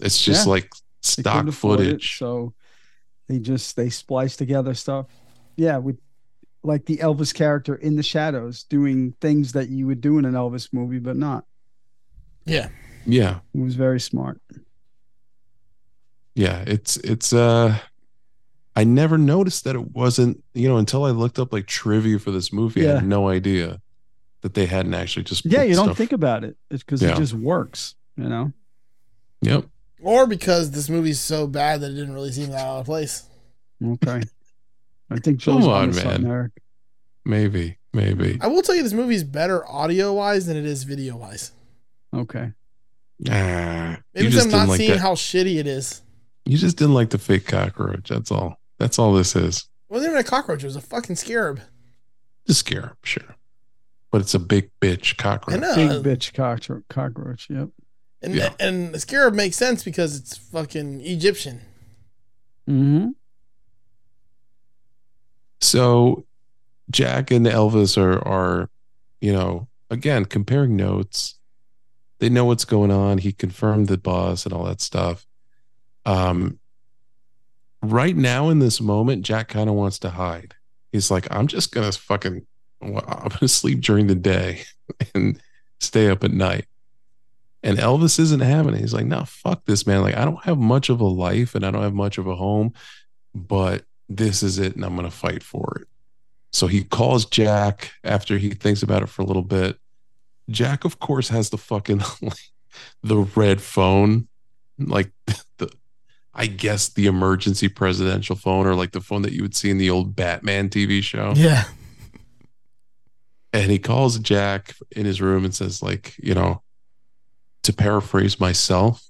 [0.00, 0.50] it's just Yeah.
[0.50, 2.54] like stock it, footage so
[3.28, 5.06] they just they splice together stuff.
[5.56, 5.98] Yeah, with
[6.62, 10.34] like the Elvis character in the shadows doing things that you would do in an
[10.34, 11.44] Elvis movie, but not.
[12.46, 12.68] Yeah.
[13.04, 14.40] yeah It was very smart.
[16.34, 17.76] yeah it's it's uh
[18.74, 22.30] i never noticed that it wasn't you know until i looked up like trivia for
[22.30, 23.80] this movie i had no idea
[24.42, 26.56] that they hadn't actually just Yeah, put you don't think about it.
[26.70, 27.14] It's because Yeah.
[27.14, 28.52] it just works, you know?
[29.40, 29.64] yep
[30.00, 33.24] Or because this movie's so bad that it didn't really seem that out of place.
[33.84, 34.22] Okay.
[35.10, 36.30] I think Come Joe's on, onto something, man.
[36.30, 36.52] Eric.
[37.24, 41.16] maybe maybe I will tell you this movie's better audio wise than it is video
[41.16, 41.50] wise.
[42.16, 42.52] Okay.
[43.30, 46.02] ah, Maybe just I'm didn't like seeing that how shitty it is.
[46.44, 50.10] you just didn't like the fake cockroach that's all that's all this is It wasn't
[50.12, 51.60] even a cockroach, it was a fucking scarab.
[52.46, 53.36] The scarab, sure
[54.12, 55.74] but it's a big bitch I cockroach know.
[55.74, 57.48] Big bitch cockro- cockroach.
[57.50, 57.68] Yep.
[58.22, 58.54] And, Yeah.
[58.58, 61.60] and the scarab makes sense because it's fucking Egyptian.
[62.68, 63.08] Mm-hmm.
[65.60, 66.24] So
[66.90, 68.70] Jack and Elvis are are,
[69.20, 71.35] you know, again comparing notes.
[72.18, 73.18] They know what's going on.
[73.18, 75.26] He confirmed the boss and all that stuff.
[76.04, 76.58] Um,
[77.82, 80.54] right now in this moment, Jack kind of wants to hide.
[80.92, 82.46] He's like, I'm just gonna fucking,
[82.82, 84.62] I'm gonna sleep during the day
[85.14, 85.40] and
[85.80, 86.66] stay up at night.
[87.62, 88.80] And Elvis isn't having it.
[88.80, 90.02] He's like, no, fuck this, man.
[90.02, 92.36] Like, I don't have much of a life and I don't have much of a
[92.36, 92.74] home,
[93.34, 95.88] but this is it, and I'm gonna fight for it.
[96.52, 99.78] So he calls Jack after he thinks about it for a little bit.
[100.50, 102.02] Jack, of course, has the fucking
[103.02, 104.28] the red phone,
[104.78, 105.10] like
[105.58, 105.70] the
[106.34, 109.78] I guess the emergency presidential phone or like the phone that you would see in
[109.78, 111.32] the old Batman TV show.
[111.34, 111.64] Yeah.
[113.54, 116.62] And he calls Jack in his room and says, like, you know,
[117.62, 119.02] to paraphrase myself,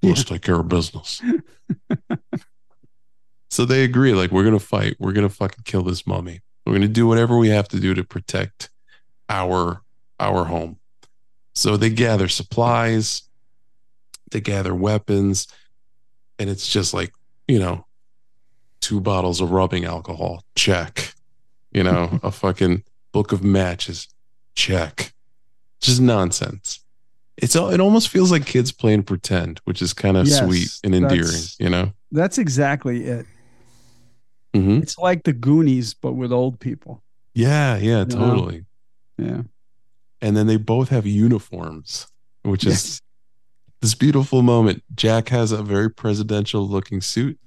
[0.00, 1.20] let's take care of business.
[3.50, 6.40] so they agree, like, we're gonna fight, we're gonna fucking kill this mummy.
[6.64, 8.70] We're gonna do whatever we have to do to protect
[9.28, 9.82] our
[10.22, 10.78] our home.
[11.54, 13.22] So they gather supplies,
[14.30, 15.46] they gather weapons,
[16.38, 17.12] and it's just like,
[17.46, 17.84] you know,
[18.80, 21.14] two bottles of rubbing alcohol, check.
[21.72, 24.08] You know, a fucking book of matches,
[24.54, 25.12] check.
[25.80, 26.80] Just nonsense.
[27.36, 30.94] It's it almost feels like kids playing pretend, which is kind of Yes, sweet and
[30.94, 31.92] endearing, you know?
[32.12, 33.26] That's exactly it.
[34.54, 37.02] hmm It's like the Goonies, but with old people.
[37.34, 38.16] Yeah, yeah, know?
[38.16, 38.64] totally.
[39.18, 39.42] Yeah.
[40.22, 42.06] And then they both have uniforms,
[42.44, 43.02] which is
[43.82, 44.82] this beautiful moment.
[44.94, 47.38] Jack has a very presidential looking suit,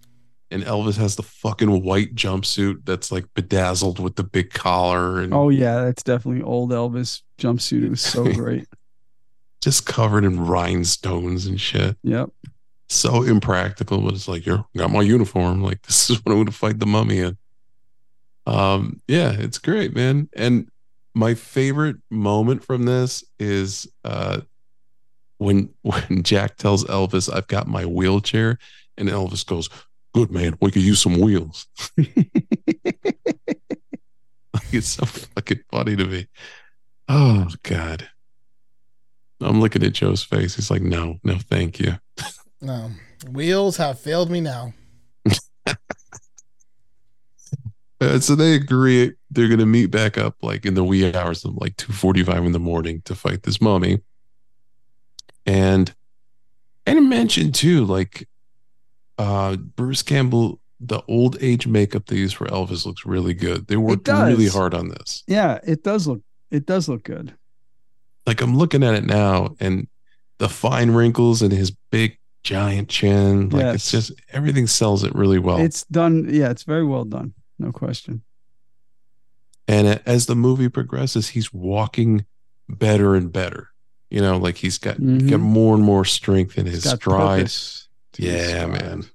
[0.52, 5.34] and Elvis has the fucking white jumpsuit that's like bedazzled with the big collar and
[5.34, 7.86] Oh yeah, that's definitely old Elvis jumpsuit.
[7.86, 8.68] It was so great.
[9.62, 11.98] just covered in rhinestones and shit.
[12.04, 12.30] Yep.
[12.90, 15.64] So impractical, but it's like, you're got my uniform.
[15.64, 17.38] Like, this is what I'm going to fight the mummy in.
[18.46, 20.30] Um, yeah, it's great, man.
[20.36, 20.70] And
[21.16, 24.42] my favorite moment from this is uh
[25.38, 28.58] when when Jack tells Elvis, I've got my wheelchair,
[28.98, 29.70] and Elvis goes,
[30.14, 31.68] Good man, we could use some wheels.
[31.98, 32.16] like
[34.72, 36.28] it's so fucking funny to me.
[37.10, 38.10] Oh God.
[39.42, 40.56] I'm looking at Joe's face.
[40.56, 41.96] He's like, no, no, thank you.
[42.62, 42.90] No.
[43.30, 44.74] Wheels have failed me now.
[48.02, 51.46] Uh, so they agree they're going to meet back up like in the wee hours
[51.46, 54.00] of like 2.45 in the morning to fight this mummy
[55.46, 55.94] and
[56.86, 58.28] and mention too like
[59.18, 63.78] uh bruce campbell the old age makeup they use for elvis looks really good they
[63.78, 67.34] worked really hard on this Yeah, it does look it does look good.
[68.28, 69.88] like i'm looking at it now and
[70.38, 75.40] the fine wrinkles and his big giant chin like it's just everything sells it really
[75.40, 76.28] well It's done.
[76.30, 77.34] Yeah, it's very well done.
[77.60, 78.24] No question.
[79.68, 82.26] And as the movie progresses, he's walking
[82.70, 83.70] better and better.
[84.12, 85.30] You know, like he's got Mhm.
[85.30, 87.38] got more and more strength in his It's got stride.
[87.40, 88.82] purpose to his Yeah, stride.
[88.82, 89.06] man.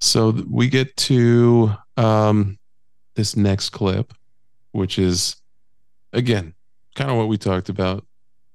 [0.00, 2.58] So we get to um
[3.14, 4.14] this next clip,
[4.72, 5.36] which is
[6.12, 6.54] again
[6.94, 8.06] kind of what we talked about.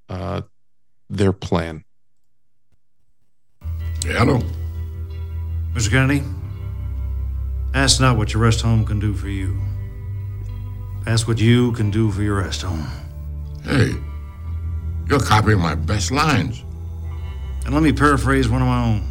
[0.10, 0.41] Uh
[1.10, 1.84] their plan.
[4.06, 4.41] Yeah, I know.
[5.73, 5.89] Mr.
[5.91, 6.23] Kennedy,
[7.77, 9.61] ask not what your rest home can do for you.
[11.05, 12.87] Ask what you can do for your rest home.
[13.63, 13.93] Hey,
[15.07, 16.63] you're copying my best lines.
[17.65, 19.07] And let me paraphrase one of my own.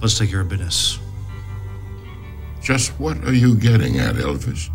[0.00, 0.98] Let's take care of business.
[2.62, 4.70] Just what are you getting at, Elvis?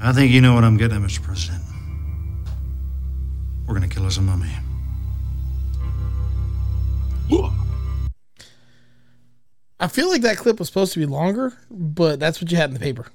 [0.00, 1.22] I think you know what I'm getting at, Mr.
[1.22, 1.62] President.
[3.66, 4.50] We're gonna kill us a mummy.
[9.78, 12.70] I feel like that clip was supposed to be longer, but that's what you had
[12.70, 13.06] in the paper.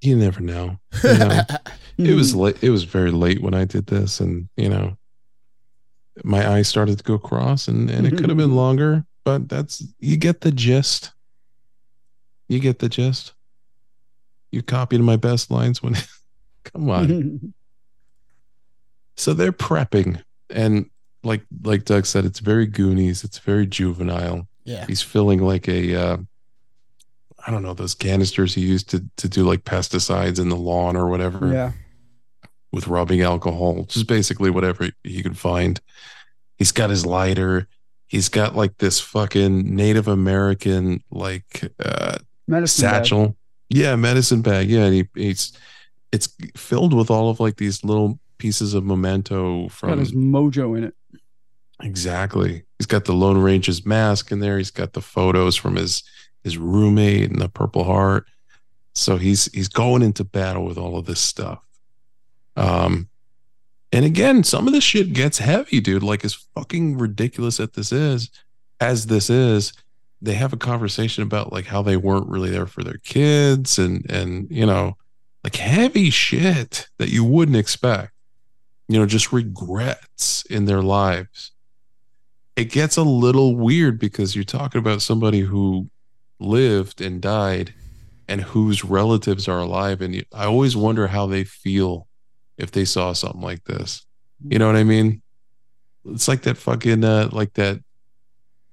[0.00, 0.78] You never know.
[1.02, 1.40] You know?
[1.98, 4.96] it was late it was very late when I did this and you know
[6.24, 8.56] my eyes started to go cross and, and it could have been mm-hmm.
[8.56, 11.12] longer, but that's you get the gist.
[12.48, 13.34] You get the gist.
[14.50, 15.94] You copied my best lines when
[16.64, 17.54] come on.
[19.16, 20.88] so they're prepping and
[21.22, 24.46] like like Doug said, it's very Goonies, it's very juvenile.
[24.66, 24.84] Yeah.
[24.86, 26.16] He's filling like a uh
[27.46, 30.96] I don't know, those canisters he used to to do like pesticides in the lawn
[30.96, 31.72] or whatever yeah.
[32.72, 35.80] with rubbing alcohol, just basically whatever he could find.
[36.58, 37.68] He's got his lighter.
[38.08, 43.04] He's got like this fucking Native American like uh Medicine bag.
[43.04, 43.36] satchel.
[43.68, 44.68] Yeah, medicine bag.
[44.68, 45.52] Yeah, and he, he's
[46.12, 50.76] it's filled with all of like these little pieces of memento Got from his mojo
[50.76, 50.94] in it.
[51.82, 52.64] Exactly.
[52.78, 54.58] He's got the Lone Ranger's mask in there.
[54.58, 56.02] He's got the photos from his
[56.44, 58.26] his roommate and the Purple Heart.
[58.94, 61.62] So he's he's going into battle with all of this stuff.
[62.56, 63.08] Um,
[63.92, 66.02] and again, some of this shit gets heavy, dude.
[66.02, 68.30] Like as fucking ridiculous as this is,
[68.80, 69.72] as this is,
[70.22, 74.08] they have a conversation about like how they weren't really there for their kids and
[74.10, 74.96] and you know,
[75.44, 78.12] like heavy shit that you wouldn't expect.
[78.88, 81.52] You know, just regrets in their lives.
[82.56, 85.90] It gets a little weird because you're talking about somebody who
[86.40, 87.74] lived and died
[88.28, 92.08] and whose relatives are alive and I always wonder how they feel
[92.58, 94.04] if they saw something like this.
[94.48, 95.22] You know what I mean?
[96.06, 97.80] It's like that fucking uh like that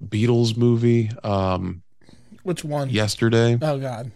[0.04, 1.82] Beatles movie um
[2.42, 2.88] Which one?
[2.90, 4.10] yesterday Oh God.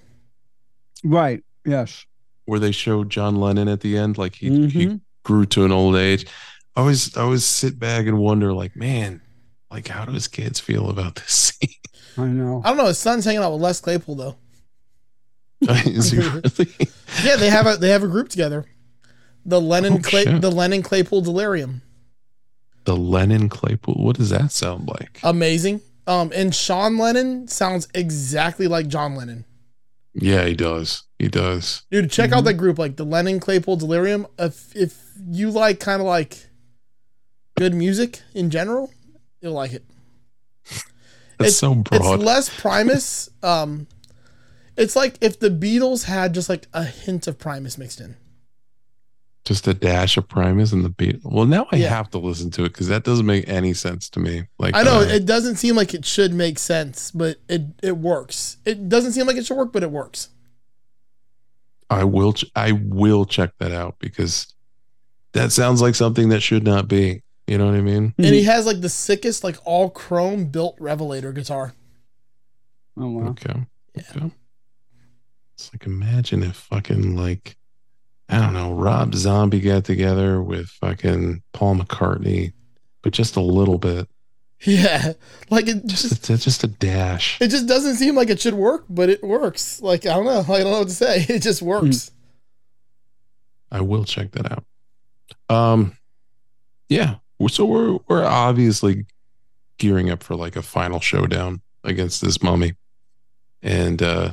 [1.04, 1.42] Right.
[1.64, 2.04] Yes.
[2.46, 5.00] where they showed John Lennon at the end like he he Mhm.
[5.24, 6.26] grew to an old age.
[6.74, 9.20] I always I always sit back and wonder like man
[9.70, 11.74] like how do his kids feel about this scene?
[12.18, 12.62] I know.
[12.64, 12.86] I don't know.
[12.86, 14.36] His son's hanging out with Les Claypool though.
[15.84, 16.88] Is he really?
[17.24, 18.64] Yeah, they have a they have a group together.
[19.44, 20.40] The Lennon Oh, Clay, shit.
[20.40, 21.82] the Lennon Claypool Delirium.
[22.84, 23.94] The Lennon Claypool.
[23.94, 25.20] What does that sound like?
[25.22, 25.80] Amazing.
[26.06, 29.44] Um, and Sean Lennon sounds exactly like John Lennon.
[30.14, 31.04] Yeah, he does.
[31.18, 31.82] He does.
[31.90, 34.26] Dude, check out that group, like the Lennon Claypool Delirium.
[34.38, 34.96] If if
[35.28, 36.46] you like kind of like
[37.58, 38.90] good music in general,
[39.40, 39.84] you'll like it.
[41.38, 42.14] That's so broad.
[42.16, 43.30] It's less Primus.
[43.42, 43.86] um,
[44.76, 48.16] it's like if the Beatles had just like a hint of Primus mixed in.
[49.44, 51.20] Just a dash of Primus and the beat.
[51.24, 51.88] Well, now I Yeah.
[51.88, 54.44] have to listen to it because that doesn't make any sense to me.
[54.58, 57.96] Like I know uh, it doesn't seem like it should make sense, but it it
[57.96, 58.58] works.
[58.64, 60.28] It doesn't seem like it should work, but it works.
[61.88, 62.34] I will.
[62.34, 64.52] Ch- I will check that out because
[65.32, 67.22] that sounds like something that should not be.
[67.48, 68.14] You know what I mean?
[68.18, 71.72] And he has like the sickest, like all chrome built Revelator guitar.
[72.96, 73.28] Oh wow.
[73.30, 73.54] Okay.
[73.98, 74.30] Okay.
[75.54, 77.56] It's like imagine if fucking like
[78.28, 82.52] I don't know Rob Zombie got together with fucking Paul McCartney,
[83.02, 84.08] but just a little bit,
[84.64, 85.12] Yeah,
[85.50, 87.40] like it just just a, just a dash.
[87.40, 89.80] it just doesn't seem like it should work, but it works.
[89.80, 91.24] Like I don't know, I don't know what to say.
[91.28, 92.10] It just works.
[93.70, 94.64] I will check that out.
[95.48, 95.96] Um,
[96.88, 97.16] yeah.
[97.46, 99.06] So we're we're obviously
[99.78, 102.72] gearing up for like a final showdown against this mummy,
[103.62, 104.32] and uh,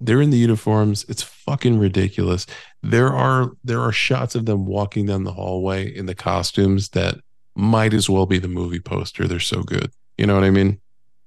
[0.00, 1.04] they're in the uniforms.
[1.08, 2.46] It's fucking ridiculous.
[2.82, 7.16] There are there are shots of them walking down the hallway in the costumes that
[7.54, 9.26] might as well be the movie poster.
[9.26, 9.90] They're so good.
[10.18, 10.80] You know what I mean?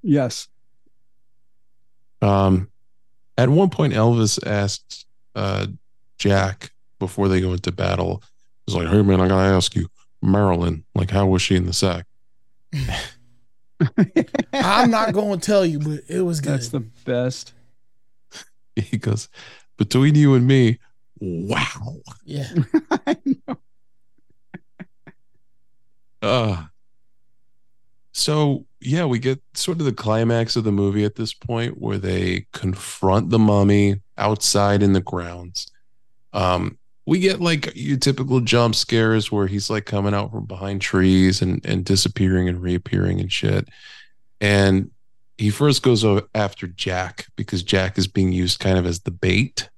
[0.04, 0.48] Yes.
[2.22, 2.70] Um,
[3.38, 5.06] at one point, Elvis asked
[5.36, 5.68] uh,
[6.18, 8.24] Jack before they go into battle,
[8.66, 9.88] "He's like, hey man, I gotta ask you,
[10.22, 12.06] Marilyn, like, how was she in the sack?"
[14.54, 16.54] I'm not going to tell you, but it was good.
[16.54, 17.54] That's the best.
[18.76, 19.28] He goes,
[19.78, 20.78] "Between you and me,
[21.20, 22.48] wow." yeah,
[23.08, 23.58] I know.
[26.22, 26.66] Uh
[28.12, 31.98] so yeah, we get sort of the climax of the movie at this point where
[31.98, 35.72] they confront the mummy outside in the grounds.
[36.34, 36.78] Um
[37.08, 41.42] we get like your typical jump scares where he's like coming out from behind trees
[41.42, 43.70] and and disappearing and reappearing and shit.
[44.42, 44.92] And
[45.38, 46.06] he first goes
[46.36, 49.70] after Jack because Jack is being used kind of as the bait.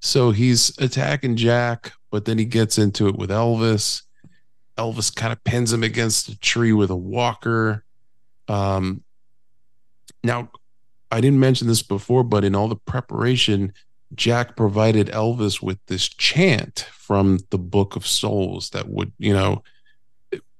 [0.00, 4.02] So he's attacking Jack, but then he gets into it with Elvis.
[4.76, 7.84] Elvis kind of pins him against a tree with a walker.
[8.48, 9.02] Um,
[10.24, 10.50] now,
[11.10, 13.72] I didn't mention this before, but in all the preparation,
[14.14, 19.62] Jack provided Elvis with this chant from the Book of Souls that would, you know,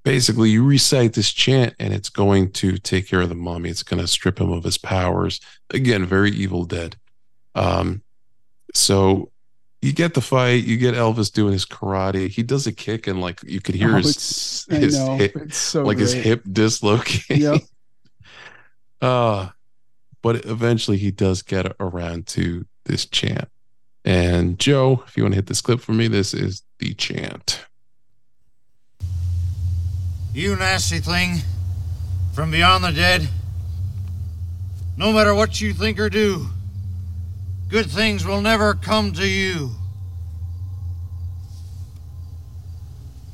[0.04, 3.68] basically you recite this chant and it's going to take care of the mummy.
[3.70, 5.40] It's going to strip him of his powers.
[5.70, 6.96] Again, very Evil Dead.
[7.54, 8.02] Um,
[8.74, 9.30] so
[9.80, 12.28] you get the fight, you get Elvis doing his karate.
[12.28, 15.98] He does a kick and like you could hear Oh, his his hip- so like
[15.98, 17.38] his hip dislocate.
[17.38, 17.62] Yep.
[19.00, 19.48] uh
[20.20, 23.48] but eventually he does get around to this chant.
[24.04, 27.64] And Joe, if you want to hit this clip for me, this is the chant.
[30.34, 31.38] You nasty thing
[32.34, 33.28] from beyond the dead.
[34.96, 36.48] No matter what you think or do,
[37.68, 39.70] good things will never come to you.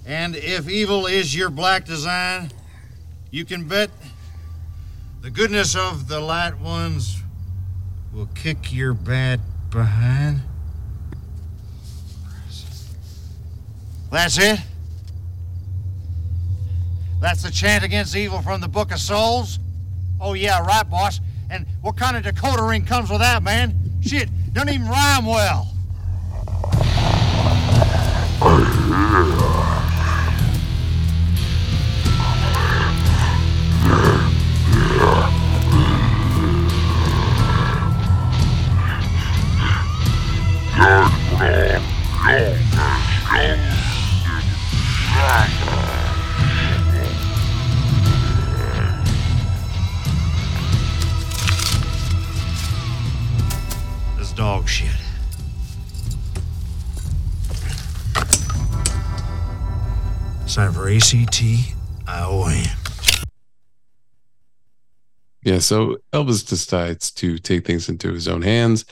[0.07, 2.51] And if evil is your black design,
[3.31, 3.91] you can bet
[5.23, 7.24] the goodness of the light ones
[8.15, 9.41] will kick your bad
[9.71, 10.41] behind.
[14.11, 14.61] That's it?
[17.21, 19.59] That's the chant against evil from the Book of Souls?
[20.21, 21.21] Oh, yeah, right, boss.
[21.51, 23.75] And what kind of decoder ring comes with that, man?
[24.01, 25.75] Shit, doesn't even rhyme well.
[28.47, 29.74] Oh,
[54.19, 54.91] This dog shit.
[60.43, 61.43] It's time for ACT
[62.09, 62.65] ION.
[65.43, 68.85] Yeah, so Elvis decides to take things into his own hands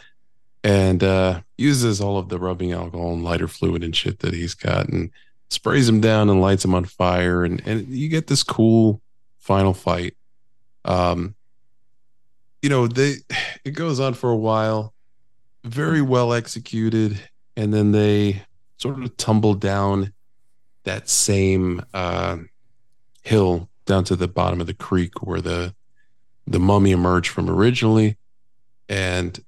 [0.64, 4.54] and uh, uses all of the rubbing alcohol and lighter fluid and shit that he's
[4.54, 5.10] got and
[5.50, 7.44] sprays him down and lights him on fire.
[7.44, 9.00] And, and you get this cool
[9.38, 10.16] final fight.
[10.84, 11.34] Um,
[12.62, 13.16] you know, they
[13.64, 14.94] it goes on for a while,
[15.64, 17.20] very well executed,
[17.56, 18.42] and then they
[18.78, 20.12] sort of tumble down
[20.84, 22.38] that same uh,
[23.22, 25.74] hill down to the bottom of the creek where the
[26.46, 28.16] the mummy emerged from originally.
[28.88, 29.38] And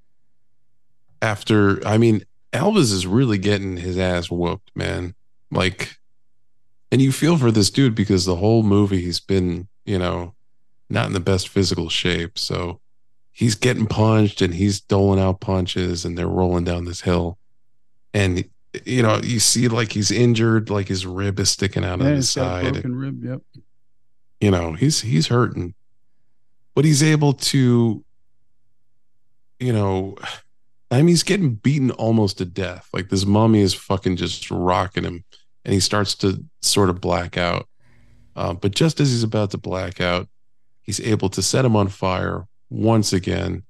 [1.24, 2.22] after, I mean,
[2.52, 5.14] Elvis is really getting his ass whooped, man.
[5.50, 5.96] Like,
[6.92, 10.34] and you feel for this dude because the whole movie he's been, you know,
[10.88, 12.38] not in the best physical shape.
[12.38, 12.80] So
[13.32, 17.38] he's getting punched and he's doling out punches and they're rolling down this hill.
[18.12, 18.44] And,
[18.84, 22.12] you know, you see like he's injured, like his rib is sticking out Yeah, on
[22.16, 23.24] his he's got a side broken rib.
[23.24, 23.40] Yep.
[24.40, 25.74] you know he's he's hurting
[26.74, 28.04] but he's able to
[29.60, 30.16] you know
[30.90, 32.88] i mean he's getting beaten almost to death.
[32.92, 35.24] Like this mummy is fucking just rocking him
[35.64, 37.66] and he starts to sort of black out.
[38.36, 40.28] Uh, but just as he's about to black out
[40.82, 43.62] he's able to set him on fire once again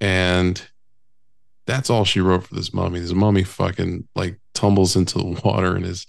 [0.00, 0.68] and
[1.66, 5.76] that's all she wrote for this mummy this mummy fucking like tumbles into the water
[5.76, 6.06] and is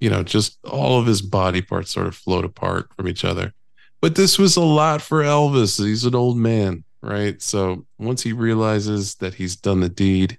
[0.00, 3.52] you know just all of his body parts sort of float apart from each other.
[4.00, 5.82] But this was a lot for Elvis.
[5.82, 7.40] He's an old man, right?
[7.40, 10.38] So once he realizes that he's done the deed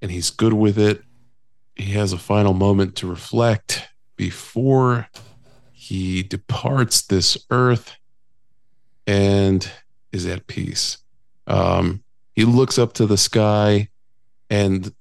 [0.00, 1.02] and he's good with it,
[1.74, 5.08] he has a final moment to reflect before
[5.72, 7.96] he departs this earth
[9.06, 9.70] and
[10.12, 10.98] is at peace.
[11.46, 12.02] Um,
[12.34, 13.88] he looks up to the sky
[14.50, 14.92] and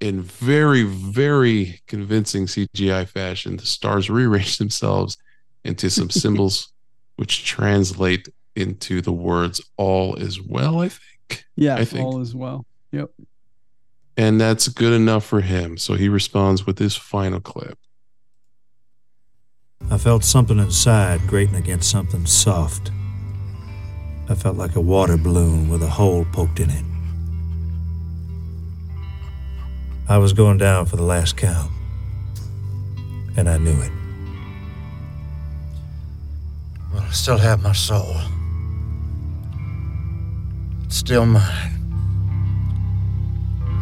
[0.00, 5.16] in very, very convincing CGI fashion, the stars rearrange themselves
[5.64, 6.72] into some symbols
[7.16, 11.44] which translate into the words all is well, I think.
[11.56, 12.04] Yeah, I think.
[12.04, 12.66] all is well.
[12.92, 13.10] Yep.
[14.16, 15.76] And that's good enough for him.
[15.76, 17.78] So he responds with this final clip.
[19.90, 22.90] I felt something inside grating against something soft.
[24.28, 26.84] I felt like a water balloon with a hole poked in it.
[30.08, 31.70] I was going down for the last count,
[33.36, 33.92] and I knew it.
[36.92, 38.14] Well, I still have my soul.
[40.88, 41.72] Still mine.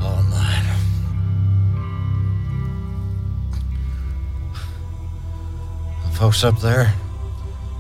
[0.00, 0.66] All mine.
[6.04, 6.92] The folks up there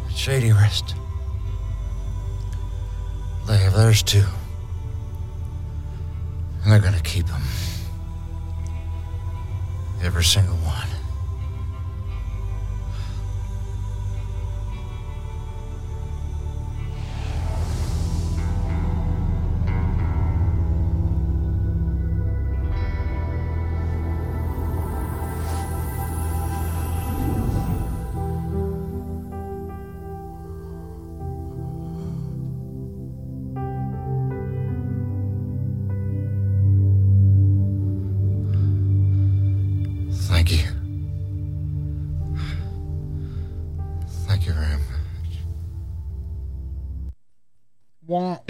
[0.08, 0.94] at Shady Rest,
[3.48, 4.24] they have theirs too.
[6.62, 7.42] And they're gonna keep them.
[10.02, 10.91] Every single one.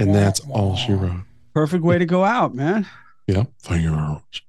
[0.02, 1.22] And that's all she wrote.
[1.54, 2.86] Perfect way to go out, man.
[3.28, 3.48] Yep.
[3.62, 4.44] Thank you very much.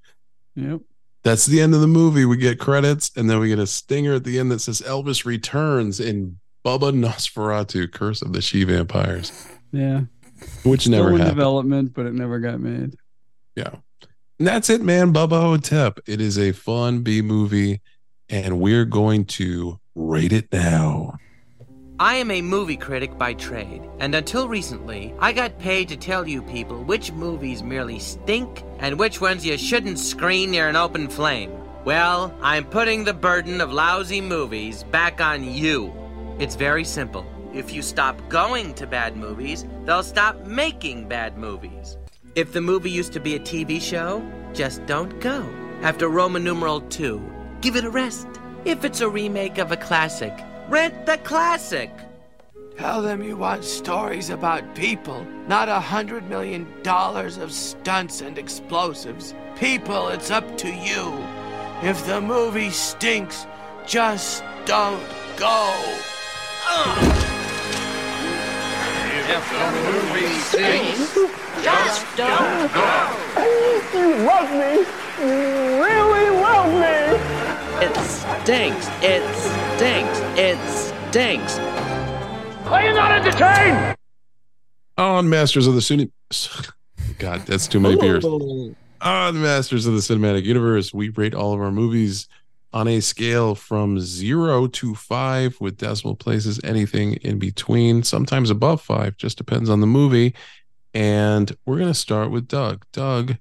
[0.56, 0.82] Yep.
[1.24, 2.26] That's the end of the movie.
[2.26, 5.26] We get credits and then we get a stinger at the end that says Elvis
[5.26, 9.32] returns in Bubba Nosferatu, Curse of the She Vampires,
[9.72, 10.01] Yeah.
[10.64, 11.36] which Still never in happened.
[11.38, 12.95] development, but it never got made.
[13.56, 13.76] Yeah.
[14.39, 15.14] And that's it, man.
[15.14, 15.99] Bubba Ho-Tep.
[16.08, 17.82] It is a fun B movie,
[18.30, 21.18] and we're going to rate it now.
[22.00, 26.28] I am a movie critic by trade, and until recently, I got paid to tell
[26.28, 31.08] you people which movies merely stink and which ones you shouldn't screen near an open
[31.08, 31.52] flame.
[31.86, 35.94] Well, I'm putting the burden of lousy movies back on you.
[36.39, 37.28] It's very simple.
[37.54, 42.00] If you stop going to bad movies, they'll stop making bad movies.
[42.34, 45.48] If the movie used to be a TV show, just don't go.
[45.84, 47.22] After Roman numeral 2,
[47.62, 48.28] give it a rest.
[48.66, 50.34] If it's a remake of a classic,
[50.70, 51.91] rent the classic.
[52.78, 58.38] Tell them you want stories about people, not a hundred million dollars of stunts and
[58.38, 59.36] explosives.
[59.57, 61.14] People, it's up to you.
[61.84, 63.45] If the movie stinks,
[63.86, 65.03] just don't
[65.38, 65.74] go.
[69.26, 71.14] If the movie stinks,
[71.64, 73.34] just don't go.
[73.93, 74.86] You love me.
[75.20, 77.33] You really love me.
[77.82, 77.95] It
[78.43, 78.88] stinks.
[79.01, 80.19] It stinks.
[80.38, 80.57] It
[81.09, 81.57] stinks.
[82.67, 83.97] Are you not entertained?
[84.97, 86.11] On Masters of the Cine.
[87.19, 88.24] God, that's too many beers.
[88.26, 92.28] On Masters of the Cinematic Universe, we rate all of our movies
[92.74, 98.82] on a scale from zero to five with decimal places, anything in between, sometimes above
[98.82, 100.34] five, just depends on the movie.
[100.93, 102.86] And we're going to start with Doug.
[102.91, 103.38] Doug,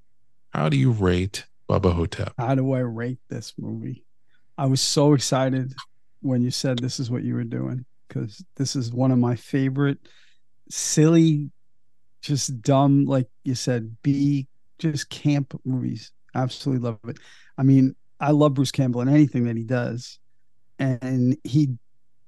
[0.51, 2.35] how do you rate Bubba Ho-Tep?
[2.39, 4.05] How do I rate this movie?
[4.63, 5.75] I was so excited
[6.21, 9.35] when you said this is what you were doing because this is one of my
[9.35, 9.99] favorite
[10.71, 11.51] silly,
[12.21, 14.47] just dumb, like you said, B,
[14.79, 16.13] just camp movies.
[16.37, 17.19] Absolutely love it.
[17.59, 20.21] I mean, I love Bruce Campbell and anything that he does,
[20.79, 21.77] and he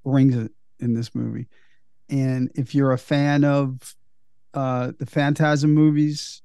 [0.05, 1.47] brings it in this movie.
[2.11, 3.95] And if you're a fan of
[4.55, 6.43] uh, the Phantasm movies,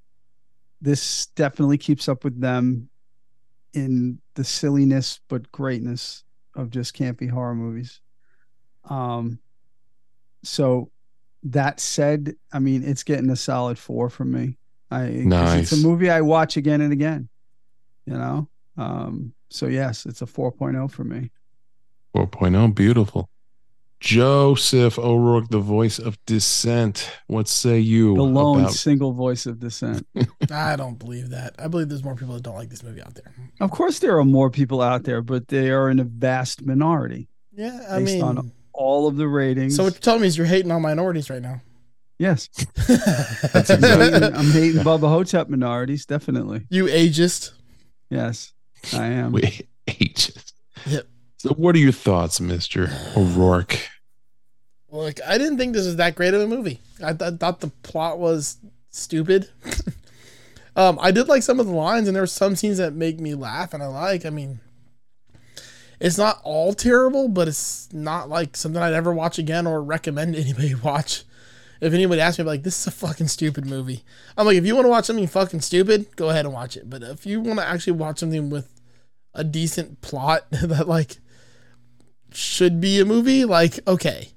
[0.81, 2.89] this definitely keeps up with them
[3.73, 6.23] in the silliness but greatness
[6.55, 8.01] of just campy horror movies.
[8.85, 9.39] Um,
[10.43, 10.91] so
[11.43, 14.57] that said, I mean, it's getting a solid four from me.
[14.91, 15.71] I Nice.
[15.71, 17.29] it's a movie I watch again and again.
[18.05, 21.31] You know, um, so yes, it's a 4.0 for me.
[22.15, 23.29] 4.0, oh, beautiful.
[23.99, 27.11] Joseph O'Rourke, the voice of dissent.
[27.27, 30.07] What say you The lone about single voice of dissent.
[30.51, 31.55] I don't believe that.
[31.59, 33.33] I believe there's more people that don't like this movie out there.
[33.59, 37.27] of course, there are more people out there, but they are in a vast minority
[37.53, 39.75] Yeah, I based mean, on all of the ratings.
[39.75, 41.59] so what you're telling me is you're hating on minorities right now.
[42.17, 42.47] yes,
[42.87, 46.65] That's I'm exactly hating, I'm hating Bubba Ho-Tep minorities, definitely.
[46.69, 47.51] You ageist.
[48.09, 48.53] Yes,
[48.93, 49.33] I am.
[49.33, 49.41] we
[49.87, 50.53] ageist.
[50.87, 51.05] Yep.
[51.39, 53.79] So, what are your thoughts, Mister O'Rourke?
[54.91, 56.81] Look, I didn't think this was that great of a movie.
[57.01, 58.57] I th- thought the plot was
[58.89, 59.47] stupid.
[60.75, 63.21] um, I did like some of the lines, and there were some scenes that make
[63.21, 64.25] me laugh, and I like.
[64.25, 64.59] I mean,
[66.01, 70.35] it's not all terrible, but it's not like something I'd ever watch again or recommend
[70.35, 71.23] anybody watch.
[71.79, 74.03] If anybody asks me, like, this is a fucking stupid movie,
[74.35, 76.89] I'm like, if you want to watch something fucking stupid, go ahead and watch it.
[76.89, 78.69] But if you want to actually watch something with
[79.33, 81.19] a decent plot that like
[82.33, 84.29] should be a movie, like, okay.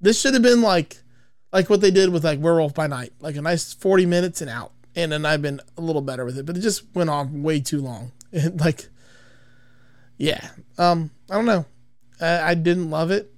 [0.00, 0.98] This should have been like
[1.52, 4.50] like what they did with like Werewolf by Night, like a nice 40 minutes and
[4.50, 4.72] out.
[4.96, 7.60] And then I've been a little better with it, but it just went on way
[7.60, 8.12] too long.
[8.34, 8.88] And like
[10.16, 10.50] yeah.
[10.78, 11.66] Um, I don't know.
[12.20, 13.30] I, I didn't love it.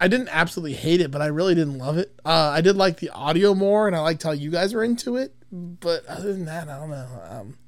[0.00, 2.18] I didn't absolutely hate it, but I really didn't love it.
[2.24, 5.16] Uh, I did like the audio more, and I liked how you guys were into
[5.16, 5.34] it.
[5.52, 7.08] But other than that, I don't know.
[7.28, 7.58] Um,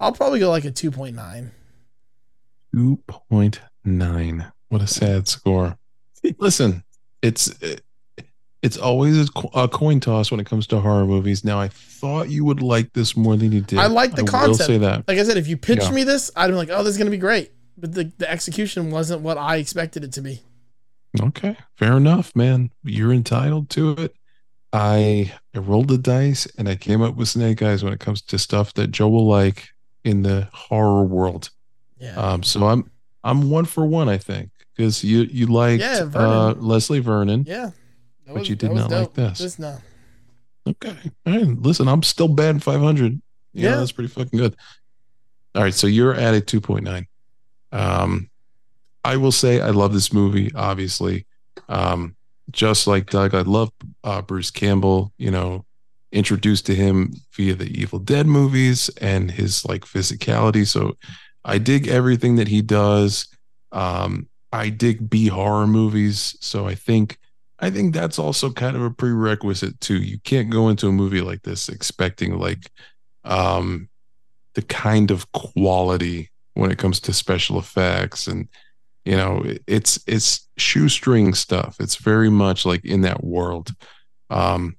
[0.00, 1.52] I'll probably go like a two point nine.
[2.74, 4.52] 2.9.
[4.68, 5.78] What a sad score.
[6.38, 6.84] Listen,
[7.22, 7.52] it's
[8.62, 11.44] it's always a, coin toss when it comes to horror movies.
[11.44, 13.78] Now, I thought you would like this more than you did.
[13.78, 14.66] I like the will concept.
[14.66, 15.06] say that.
[15.06, 15.92] Like I said, if you pitched Yeah.
[15.92, 18.90] me this, I'd be like, "Oh, this is gonna be great." But the, the execution
[18.90, 20.40] wasn't what I expected it to be.
[21.20, 22.70] Okay, fair enough, man.
[22.82, 24.14] You're entitled to it.
[24.72, 28.20] I, I rolled the dice and I came up with Snake Eyes when it comes
[28.22, 29.68] to stuff that Joe will like
[30.04, 31.50] in the horror world.
[31.98, 32.16] Yeah.
[32.16, 32.90] Um, so I'm
[33.24, 37.44] I'm one for one, I think, because you you liked Yeah, uh, Leslie Vernon.
[37.46, 37.70] Yeah.
[38.26, 39.38] That But you did not like this.
[39.38, 39.76] This no.
[40.66, 40.94] Okay.
[41.26, 41.46] All right.
[41.62, 43.20] Listen, I'm still batting 500.
[43.52, 43.76] Yeah, Yeah.
[43.76, 44.54] that's pretty fucking good.
[45.54, 45.74] All right.
[45.74, 47.06] So you're at a 2.9.
[47.72, 48.30] Um,
[49.04, 51.26] I will say I love this movie, obviously.
[51.68, 52.14] Um,
[52.50, 53.70] just like Doug, I love
[54.04, 55.64] uh, Bruce Campbell, you know,
[56.12, 60.66] introduced to him via the Evil Dead movies and his like physicality.
[60.66, 60.96] So
[61.44, 63.26] I dig everything that he does.
[63.72, 66.36] Um, I dig B horror movies.
[66.40, 67.18] So I think
[67.60, 70.00] I think that's also kind of a prerequisite too.
[70.00, 72.70] You can't go into a movie like this expecting like
[73.24, 73.88] um
[74.54, 78.48] the kind of quality when it comes to special effects and
[79.04, 81.76] you know it's it's shoestring stuff.
[81.80, 83.72] It's very much like in that world.
[84.30, 84.76] Um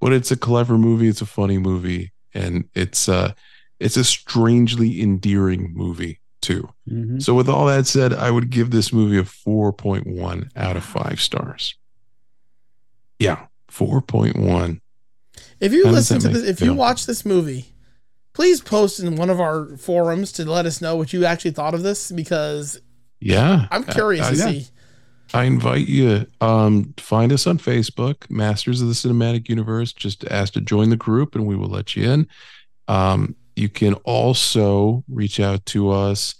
[0.00, 3.32] but it's a clever movie, it's a funny movie and it's uh
[3.80, 6.68] it's a strangely endearing movie too.
[6.88, 7.22] Mhm.
[7.22, 11.20] So with all that said, I would give this movie a 4.1 out of 5
[11.20, 11.74] stars.
[13.18, 14.80] Yeah, four point one.
[15.60, 17.66] If you How listen to this, if you you watch this movie,
[18.32, 21.74] please post in one of our forums to let us know what you actually thought
[21.74, 22.80] of this because
[23.20, 24.66] Yeah, I'm curious I- to I- see.
[25.32, 29.92] I invite you um find us on Facebook, Masters of the Cinematic Universe.
[29.92, 32.26] Just ask to join the group and we will let you in.
[32.88, 36.34] Um, you can also reach out to us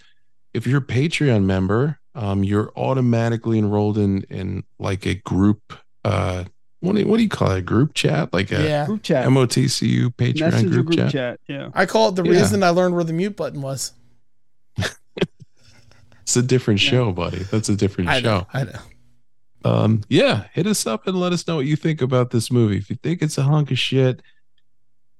[0.55, 1.99] if you're a Patreon member.
[2.17, 5.75] Um, you're automatically enrolled in in like a group.
[6.05, 6.45] Uh,
[6.81, 7.59] what do you, what do you call it?
[7.59, 8.87] A group chat, like a Yeah.
[8.87, 9.29] Group chat.
[9.29, 11.13] MOTCU Patreon Messenger group, group chat.
[11.13, 11.41] chat.
[11.47, 11.69] Yeah.
[11.75, 12.33] I call it the Yeah.
[12.41, 13.93] reason I learned where the mute button was.
[16.23, 17.39] It's a different show, buddy.
[17.39, 18.41] That's a different I know.
[18.41, 18.47] show.
[18.53, 18.79] I know.
[19.65, 22.79] um yeah hit us up and let us know what you think about this movie
[22.79, 24.23] if you think it's a hunk of shit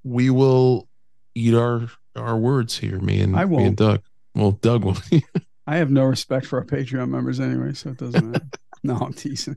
[0.03, 0.87] we will
[1.35, 3.75] eat our our words here me and I me and won't.
[3.77, 4.01] doug
[4.35, 4.97] well doug will
[5.67, 8.45] I have no respect for our Patreon members anyway, so it doesn't matter.
[8.83, 9.55] no, I'm teasing.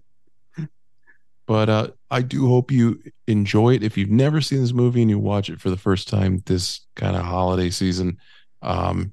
[1.47, 5.11] but uh i do hope you enjoy it if you've never seen this movie and
[5.11, 8.17] you watch it for the first time this kind of holiday season
[8.63, 9.13] um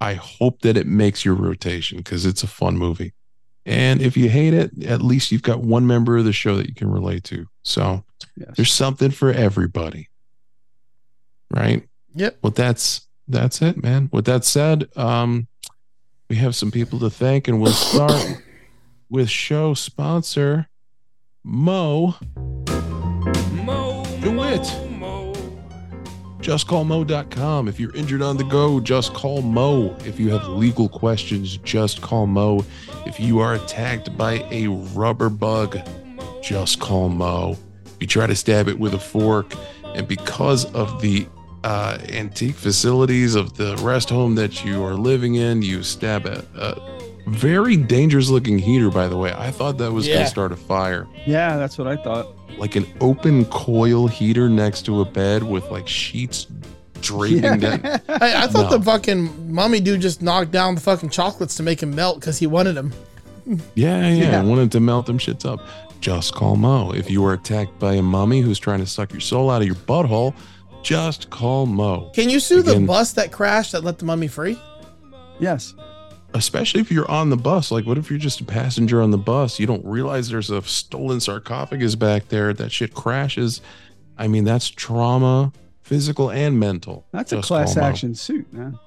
[0.00, 3.12] i hope that it makes your rotation because it's a fun movie
[3.64, 6.66] and if you hate it at least you've got one member of the show that
[6.68, 8.04] you can relate to so
[8.36, 8.50] Yes.
[8.56, 10.08] there's something for everybody
[11.50, 12.38] right Yep.
[12.42, 15.46] well that's that's it man with that said um
[16.28, 18.42] we have some people to thank and we'll start
[19.10, 20.68] with show sponsor
[21.44, 22.14] mo
[23.52, 24.04] Mo.
[24.20, 25.32] do it Mo.
[26.40, 31.56] justcallmo.com if you're injured on the go just call mo if you have legal questions
[31.58, 32.64] just call mo
[33.06, 35.78] if you are attacked by a rubber bug
[36.42, 39.54] just call mo if you try to stab it with a fork
[39.94, 41.26] and because of the
[41.64, 46.44] uh, antique facilities of the rest home that you are living in you stab a,
[46.56, 50.50] a very dangerous looking heater by the way i thought that was going to start
[50.50, 52.26] a fire Yeah, that's what I thought.
[52.58, 56.46] like an open coil heater next to a bed with like sheets
[57.00, 57.80] draping down.
[58.08, 58.78] I, I thought No.
[58.78, 62.38] the fucking mummy dude just knocked down the fucking chocolates to make him melt because
[62.38, 62.92] he wanted them.
[63.74, 64.40] Yeah, yeah, Yeah.
[64.40, 65.60] I wanted to melt them shits up.
[66.00, 66.92] Just call Mo.
[66.92, 69.66] If you were attacked by a mummy who's trying to suck your soul out of
[69.66, 70.34] your butthole,
[70.82, 72.10] just call Mo.
[72.14, 74.58] Can you sue the bus that crashed that let the mummy free?
[75.38, 75.74] Yes.
[76.34, 77.70] Especially if you're on the bus.
[77.70, 79.60] Like, what if you're just a passenger on the bus?
[79.60, 82.52] You don't realize there's a stolen sarcophagus back there.
[82.54, 83.60] That shit crashes.
[84.18, 85.52] I mean, that's trauma,
[85.82, 87.06] physical and mental.
[87.12, 87.88] That's a class call Mo.
[87.88, 88.78] action suit, man.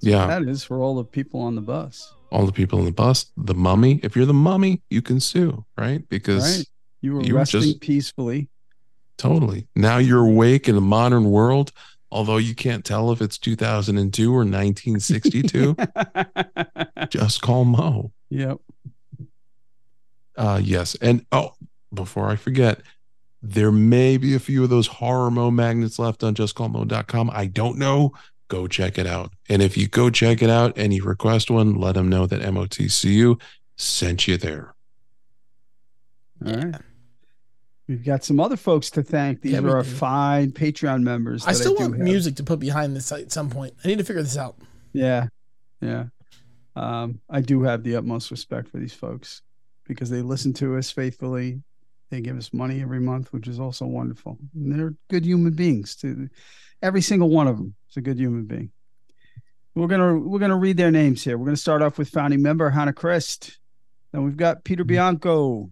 [0.00, 0.26] Yeah.
[0.26, 2.12] That is for all the people on the bus.
[2.30, 4.00] all the people in the bus, the mummy.
[4.02, 6.08] If you're the mummy, you can sue, right?
[6.08, 6.66] Because Right.
[7.02, 8.48] You were you were resting just- peacefully.
[9.18, 11.72] Totally now you're awake in the modern world.
[12.10, 15.74] Although you can't tell if it's 2002 or 1962,
[17.08, 18.12] just call Mo.
[18.28, 18.58] Yep.
[20.36, 21.54] Uh, yes, and oh,
[21.94, 22.82] before I forget,
[23.42, 27.30] there may be a few of those horror Mo magnets left on justcallmo.com.
[27.32, 28.12] I don't know.
[28.48, 29.32] Go check it out.
[29.48, 32.42] And if you go check it out and you request one, let them know that
[32.42, 33.40] MOTCU
[33.76, 34.74] sent you there.
[36.46, 36.74] All right.
[37.88, 39.42] We've got some other folks to thank.
[39.42, 39.88] These Yeah, are our do.
[39.90, 41.46] fine Patreon members.
[41.46, 42.04] I still do want have.
[42.04, 43.74] music to put behind this at some point.
[43.84, 44.56] I need to figure this out.
[44.92, 45.26] Yeah.
[45.80, 46.04] Yeah.
[46.76, 49.42] Um, I do have the utmost respect for these folks
[49.86, 51.60] because they listen to us faithfully.
[52.10, 54.38] They give us money every month, which is also wonderful.
[54.54, 56.28] And they're good human beings too.
[56.82, 58.70] Every single one of them is a good human being.
[59.74, 61.36] We're gonna we're gonna read their names here.
[61.38, 63.58] We're gonna start off with founding member Hannah Christ.
[64.12, 65.70] Then we've got Peter Bianco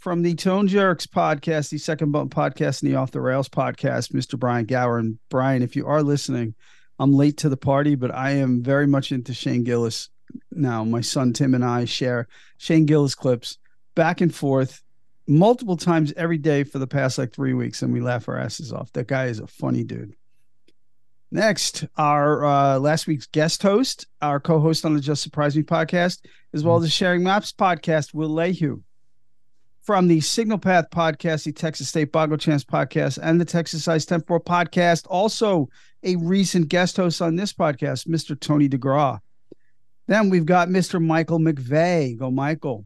[0.00, 4.12] from the Tone Jerks podcast, the Second Bump podcast, and the Off the Rails podcast,
[4.12, 4.38] Mr.
[4.38, 4.98] Brian Gower.
[4.98, 6.54] And Brian, if you are listening,
[6.98, 10.08] I'm late to the party, but I am very much into Shane Gillis
[10.50, 10.84] now.
[10.84, 13.58] My son Tim and I share Shane Gillis clips
[13.94, 14.82] back and forth
[15.28, 18.72] multiple times every day for the past like three weeks, and we laugh our asses
[18.72, 18.90] off.
[18.94, 20.14] That guy is a funny dude.
[21.30, 26.24] Next, our uh, last week's guest host, our co-host on the Just Surprise Me podcast,
[26.54, 28.82] as well as the Sharing Maps podcast, Will Lehue.
[29.82, 34.04] From the Signal Path podcast, the Texas State Boggle Chance podcast, and the Texas Ice
[34.04, 35.06] Temporal podcast.
[35.08, 35.68] Also,
[36.02, 38.38] a recent guest host on this podcast, Mr.
[38.38, 39.20] Tony DeGraw.
[40.06, 41.02] Then we've got Mr.
[41.02, 42.18] Michael McVeigh.
[42.18, 42.84] Go, Michael.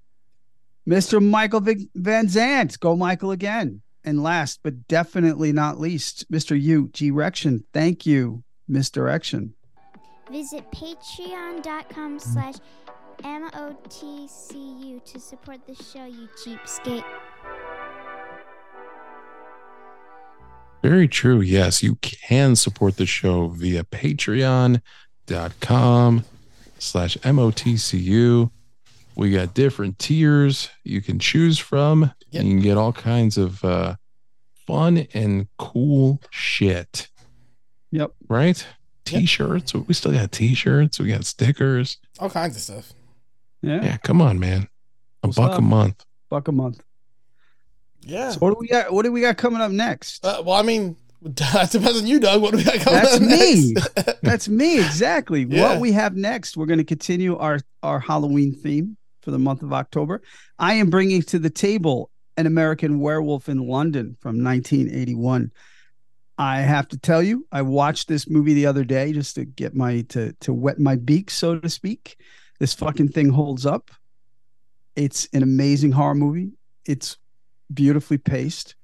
[0.88, 1.22] Mr.
[1.22, 2.78] Michael Van Zant.
[2.78, 3.80] Go, Michael, again.
[4.04, 6.60] And last but definitely not least, Mr.
[6.60, 6.90] U.
[6.92, 7.10] G.
[7.10, 7.64] Rection.
[7.72, 9.54] Thank you, Misdirection.
[10.30, 12.56] Visit patreon.com slash
[13.22, 17.04] M-O-T-C-U to support the show, you cheapskate.
[20.82, 21.40] Very true.
[21.40, 24.82] Yes, you can support the show via patreon.com
[26.78, 28.50] slash MOTCU.
[29.16, 32.12] We got different tiers you can choose from.
[32.30, 32.44] Yep.
[32.44, 33.96] You can get all kinds of uh,
[34.66, 37.08] fun and cool shit.
[37.90, 38.12] Yep.
[38.28, 38.66] Right?
[39.04, 39.72] T-shirts.
[39.74, 40.98] We still got t-shirts.
[40.98, 41.98] We got stickers.
[42.18, 42.92] All kinds of stuff.
[43.64, 43.82] Yeah.
[43.82, 44.68] Yeah, come on, man.
[45.22, 45.58] A What's buck up?
[45.58, 46.04] a month.
[46.28, 46.82] Buck a month.
[48.00, 48.30] Yeah.
[48.30, 48.92] So what do we got?
[48.92, 50.24] What do we got coming up next?
[50.24, 52.42] Uh, well, I mean, that depends on you, Doug.
[52.42, 53.72] What do we got coming That's up me.
[53.72, 54.20] next?
[54.22, 55.44] That's me exactly.
[55.48, 55.62] Yeah.
[55.70, 59.62] What we have next, we're going to continue our our Halloween theme for the month
[59.62, 60.20] of October.
[60.58, 65.50] I am bringing to the table an American Werewolf in London from 1981.
[66.36, 69.74] I have to tell you, I watched this movie the other day just to get
[69.74, 72.16] my to to wet my beak, so to speak.
[72.58, 73.90] This fucking thing holds up.
[74.96, 76.52] It's an amazing horror movie.
[76.86, 77.16] It's
[77.72, 78.76] beautifully paced.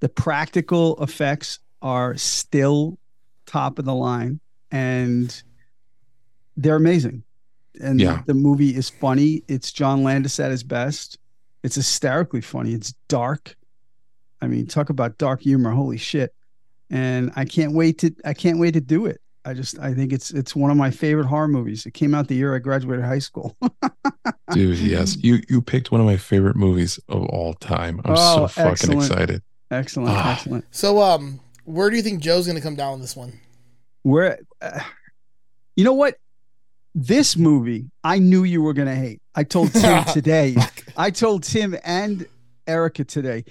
[0.00, 2.98] The practical effects are still
[3.46, 4.40] top of the line
[4.70, 5.42] and
[6.56, 7.22] they're amazing.
[7.80, 8.22] And Yeah.
[8.26, 9.42] the movie is funny.
[9.48, 11.18] It's John Landis at his best.
[11.62, 12.72] It's hysterically funny.
[12.72, 13.56] It's dark.
[14.40, 15.70] I mean, talk about dark humor.
[15.70, 16.34] Holy shit.
[16.90, 19.20] And I can't wait to I can't wait to do it.
[19.44, 21.84] I just I think it's it's one of my favorite horror movies.
[21.86, 23.56] It came out the year I graduated high school.
[24.52, 25.16] Dude, yes.
[25.22, 28.00] You you picked one of my favorite movies of all time.
[28.04, 29.00] I'm so Oh, fucking excellent.
[29.02, 29.42] excited.
[29.70, 30.32] excellent, Ah.
[30.34, 30.64] excellent.
[30.70, 33.32] So, um, where do you think Joe's going to come down on this one?
[34.02, 34.80] Where, uh,
[35.76, 36.16] you know what?
[36.94, 39.22] This movie, I knew you were going to hate.
[39.34, 40.54] I told Tim today.
[40.96, 42.26] I told Tim and
[42.66, 43.44] Erica today.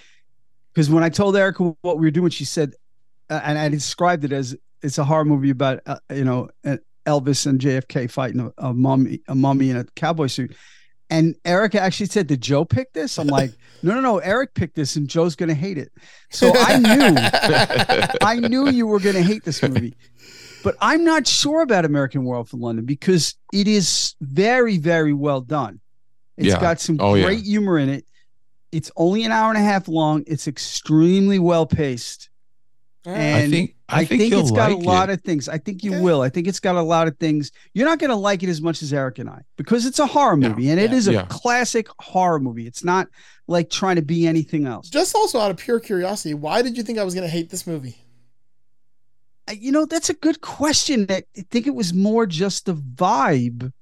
[0.73, 2.73] Because when I told Erica what we were doing, she said,
[3.29, 6.77] uh, and I described it as it's a horror movie about, uh, you know, uh,
[7.05, 10.55] Elvis and JFK fighting a, a mummy, a mummy in a cowboy suit.
[11.09, 13.51] And Erica actually said, "Did Joe pick this?" I'm like,
[13.83, 14.19] "No, no, no.
[14.19, 15.91] Eric picked this, and Joe's going to hate it."
[16.29, 17.15] So I knew,
[18.21, 19.95] I knew you were going to hate this movie
[20.63, 25.41] but I'm not sure about American Werewolf in London because it is very, very well
[25.41, 25.79] done.
[26.37, 26.61] It's Yeah.
[26.61, 27.25] got some Oh, yeah.
[27.25, 28.05] great humor in it.
[28.71, 30.23] It's only an hour and a half long.
[30.27, 32.29] It's extremely well paced.
[33.03, 35.13] And I think I, think, think it's got like a lot it.
[35.13, 35.49] of things.
[35.49, 36.21] I think you will.
[36.21, 37.51] I think it's got a lot of things.
[37.73, 40.05] You're not going to like it as much as Eric and I because it's a
[40.05, 41.25] horror movie and it is a Yeah.
[41.27, 42.67] classic horror movie.
[42.67, 43.07] It's not
[43.47, 44.87] like trying to be anything else.
[44.87, 47.49] Just also out of pure curiosity, why did you think I was going to hate
[47.49, 47.97] this movie?
[49.47, 51.07] I- You know, that's a good question.
[51.09, 53.73] I I think it was more just the vibe.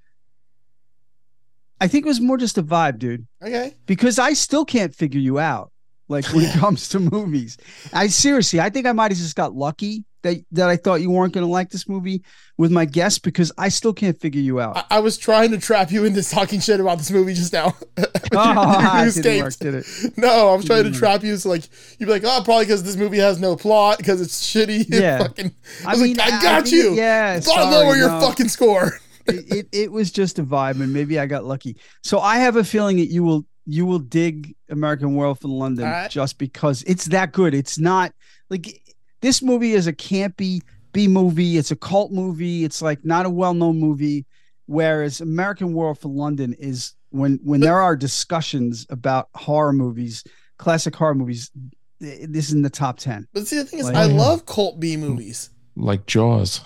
[1.82, 3.26] I think it was more just a vibe, dude.
[3.42, 3.74] Okay.
[3.86, 5.72] Because I still can't figure you out.
[6.10, 7.58] Like when it comes to movies,
[7.94, 11.12] I seriously, I think I might have just got lucky that that I thought you
[11.12, 12.24] weren't going to like this movie
[12.58, 14.76] with my guess because I still can't figure you out.
[14.78, 17.74] I, I was trying to trap you into talking shit about this movie just now.
[17.98, 19.86] Oh, ah, You it didn't work, did it?
[20.18, 21.38] No, I was trying to Didn't trap you.
[21.38, 21.64] So like
[22.00, 24.86] you'd be like, oh, probably because this movie has no plot because it's shitty.
[24.90, 25.20] Yeah.
[25.20, 25.54] fucking,
[25.86, 26.96] I I was mean, like, I I got you.
[26.96, 28.20] yeah, sorry, lower your no.
[28.20, 29.00] fucking score.
[29.28, 31.78] it, it it was just a vibe, and maybe I got lucky.
[32.04, 35.86] So I have a feeling that you will you will dig American Werewolf in London
[35.86, 36.10] All right.
[36.12, 37.54] just because it's that good.
[37.54, 38.14] It's not
[38.50, 38.82] like
[39.22, 40.62] this movie is a campy
[40.92, 41.58] B movie.
[41.58, 42.64] It's a cult movie.
[42.64, 44.26] It's like not a well known movie.
[44.66, 50.24] Whereas American Werewolf in London is when when there are discussions about horror movies,
[50.58, 51.52] classic horror movies.
[52.00, 54.80] This is in the top ten, But see, the thing is, Like- I love cult
[54.80, 56.62] B movies, Like Jaws.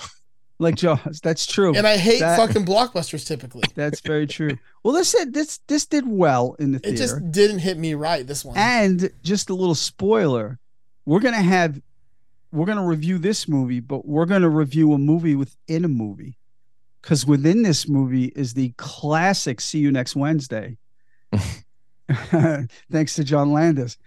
[0.63, 1.19] Like Jaws.
[1.21, 1.75] That's true.
[1.75, 3.63] and I hate That- fucking blockbusters typically.
[3.75, 4.57] That's very true.
[4.83, 6.95] Well, this said this this did well in the theater.
[6.95, 8.25] It just didn't hit me right.
[8.25, 8.57] This one.
[8.57, 10.59] And just a little spoiler,
[11.05, 11.79] we're gonna have
[12.51, 16.37] we're gonna review this movie, but we're gonna review a movie within a movie.
[17.01, 20.77] Because within this movie is the classic See You Next Wednesday.
[22.91, 23.97] Thanks to John Landis.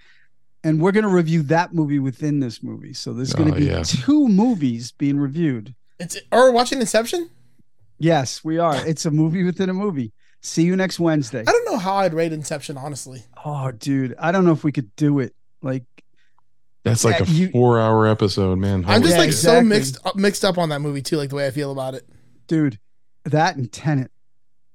[0.65, 2.93] And we're gonna review that movie within this movie.
[2.93, 3.83] So there's gonna Oh, be yeah.
[3.85, 5.75] two movies being reviewed.
[5.99, 7.31] It's or watching Inception.
[7.99, 8.77] Yes, we are.
[8.87, 10.13] It's a movie within a movie.
[10.43, 11.41] See you next Wednesday.
[11.41, 13.23] I don't know how I'd rate Inception honestly.
[13.45, 15.35] Oh, dude, I don't know if we could do it.
[15.63, 15.85] Like,
[16.85, 18.85] That's like Yeah, a you- four hour episode, man.
[18.87, 21.37] I'm just Yeah, like so mixed up, mixed up on that movie too, like the
[21.37, 22.07] way I feel about it.
[22.47, 22.79] dude,
[23.25, 24.11] that and Tenet.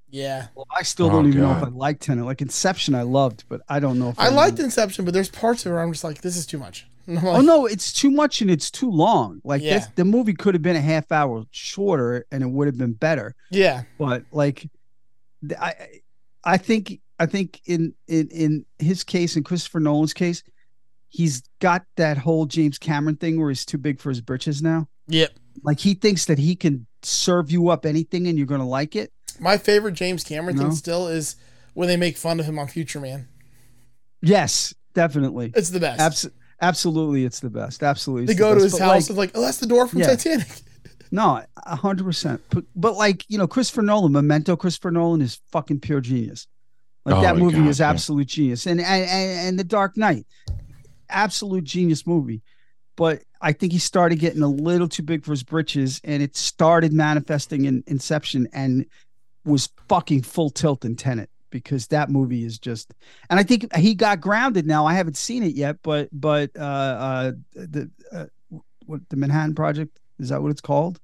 [0.09, 2.26] Yeah, Well, I still Oh, don't even know if I like Tenet.
[2.26, 5.65] Like Inception, I loved, but I don't know if I liked Inception, but there's parts
[5.65, 6.86] of it where I'm just like, this is too much.
[7.08, 9.41] I'm Oh no, it's too much and it's too long.
[9.43, 9.76] Like Yeah.
[9.80, 12.93] this, the movie could have been a half hour shorter and it would have been
[12.93, 13.36] better.
[13.49, 14.70] Yeah, But like,
[15.60, 15.74] I,
[16.43, 20.43] I think, I think in in in his case, in Christopher Nolan's case,
[21.10, 24.88] he's got that whole James Cameron thing where he's too big for his britches now.
[25.08, 25.32] yep.
[25.64, 29.12] Like he thinks that he can serve you up anything and you're gonna like it.
[29.39, 30.64] My favorite James Cameron No?
[30.64, 31.36] thing still is
[31.74, 33.28] when they make fun of him on Future Man.
[34.22, 35.52] Yes, definitely.
[35.56, 35.99] It's the best.
[35.99, 36.30] Abs-
[36.62, 37.84] absolutely, it's the best.
[37.84, 39.68] Absolutely, they it's the go to his But, house like, and like, oh, that's the
[39.68, 40.07] door from Yeah.
[40.07, 40.47] Titanic.
[41.14, 42.41] No, a hundred percent.
[42.51, 46.47] But but like you know, Christopher Nolan, Memento, Christopher Nolan is fucking pure genius.
[47.03, 47.89] Like Oh that movie God, is yeah.
[47.89, 50.26] absolute genius, and, and and and The Dark Knight,
[51.09, 52.41] absolute genius movie.
[52.95, 56.38] But I think he started getting a little too big for his britches, and it
[56.38, 58.86] started manifesting in Inception, and
[59.43, 62.93] was fucking full tilt in Tenet because that movie is just.
[63.30, 64.86] And I think he got grounded now.
[64.86, 68.26] I haven't seen it yet, but but uh, uh the uh,
[68.86, 70.99] what the Manhattan Project is that what it's called?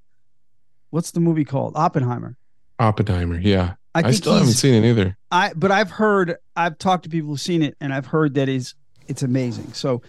[0.90, 1.74] What's the movie called?
[1.76, 2.38] Oppenheimer.
[2.80, 3.40] Oppenheimer.
[3.40, 3.74] Yeah.
[3.94, 5.18] I I, still haven't seen it either.
[5.32, 8.48] I but I've heard I've talked to people who've seen it and I've heard that
[8.48, 8.76] is
[9.08, 9.74] it's amazing.
[9.74, 10.02] So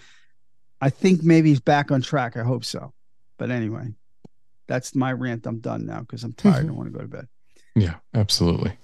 [0.80, 2.36] I think maybe he's back on track.
[2.36, 2.93] I hope so.
[3.39, 3.95] But anyway,
[4.66, 5.47] that's my rant.
[5.47, 6.68] I'm done now because I'm tired.
[6.68, 7.28] I want to go to bed.
[7.74, 8.76] Yeah, absolutely.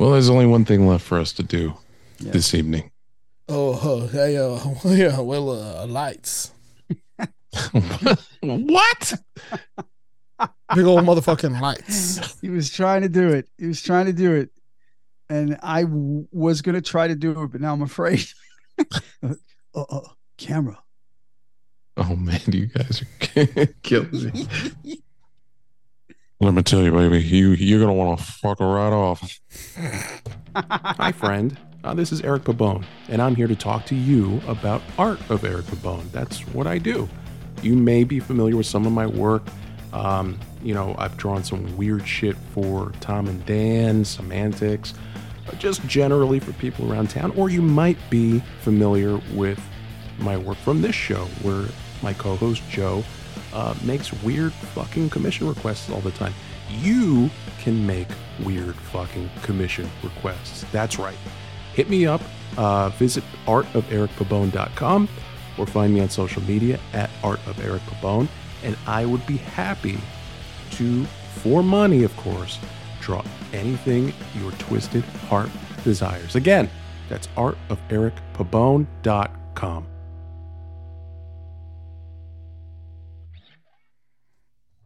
[0.00, 1.74] Well, there's only one thing left for us to do
[2.20, 2.32] Yeah.
[2.32, 2.90] this evening.
[3.50, 6.52] Oh, uh, hey, uh, yeah, well, uh, lights.
[8.40, 9.12] what?
[10.74, 12.40] Big old motherfucking lights.
[12.40, 13.46] He was trying to do it.
[13.58, 14.48] He was trying to do it.
[15.28, 18.24] And I w- was going to try to do it, but now I'm afraid.
[19.22, 19.34] uh,
[19.74, 20.00] uh,
[20.38, 20.78] camera.
[21.98, 25.02] Oh man, you guys are killing me.
[26.42, 29.38] Let me tell you, baby, you you're gonna want to fuck her right off.
[30.56, 31.58] Hi, friend.
[31.84, 35.44] Uh, this is Eric Pabone, and I'm here to talk to you about art of
[35.44, 36.10] Eric Pabone.
[36.12, 37.06] That's what I do.
[37.62, 39.42] You may be familiar with some of my work.
[39.92, 44.94] Um, you know, I've drawn some weird shit for Tom and Dan, Semantics,
[45.46, 49.60] uh, just generally for people around town, or you might be familiar with
[50.20, 51.66] my work from this show, where
[52.02, 53.04] my co host Joe
[53.52, 56.32] uh, makes weird fucking commission requests all the time.
[56.68, 57.28] You
[57.58, 58.08] can make
[58.44, 60.64] weird fucking commission requests.
[60.72, 61.16] That's right.
[61.74, 62.22] Hit me up,
[62.56, 65.08] uh, visit artoferic.pabone.com
[65.58, 68.28] or find me on social media at Art of Eric Pabone,
[68.62, 69.98] and I would be happy
[70.72, 71.04] to,
[71.42, 72.58] for money, of course,
[73.00, 73.22] draw
[73.52, 75.50] anything your twisted heart
[75.84, 76.36] desires.
[76.36, 76.70] Again,
[77.08, 79.86] that's artoferic.pabone.com.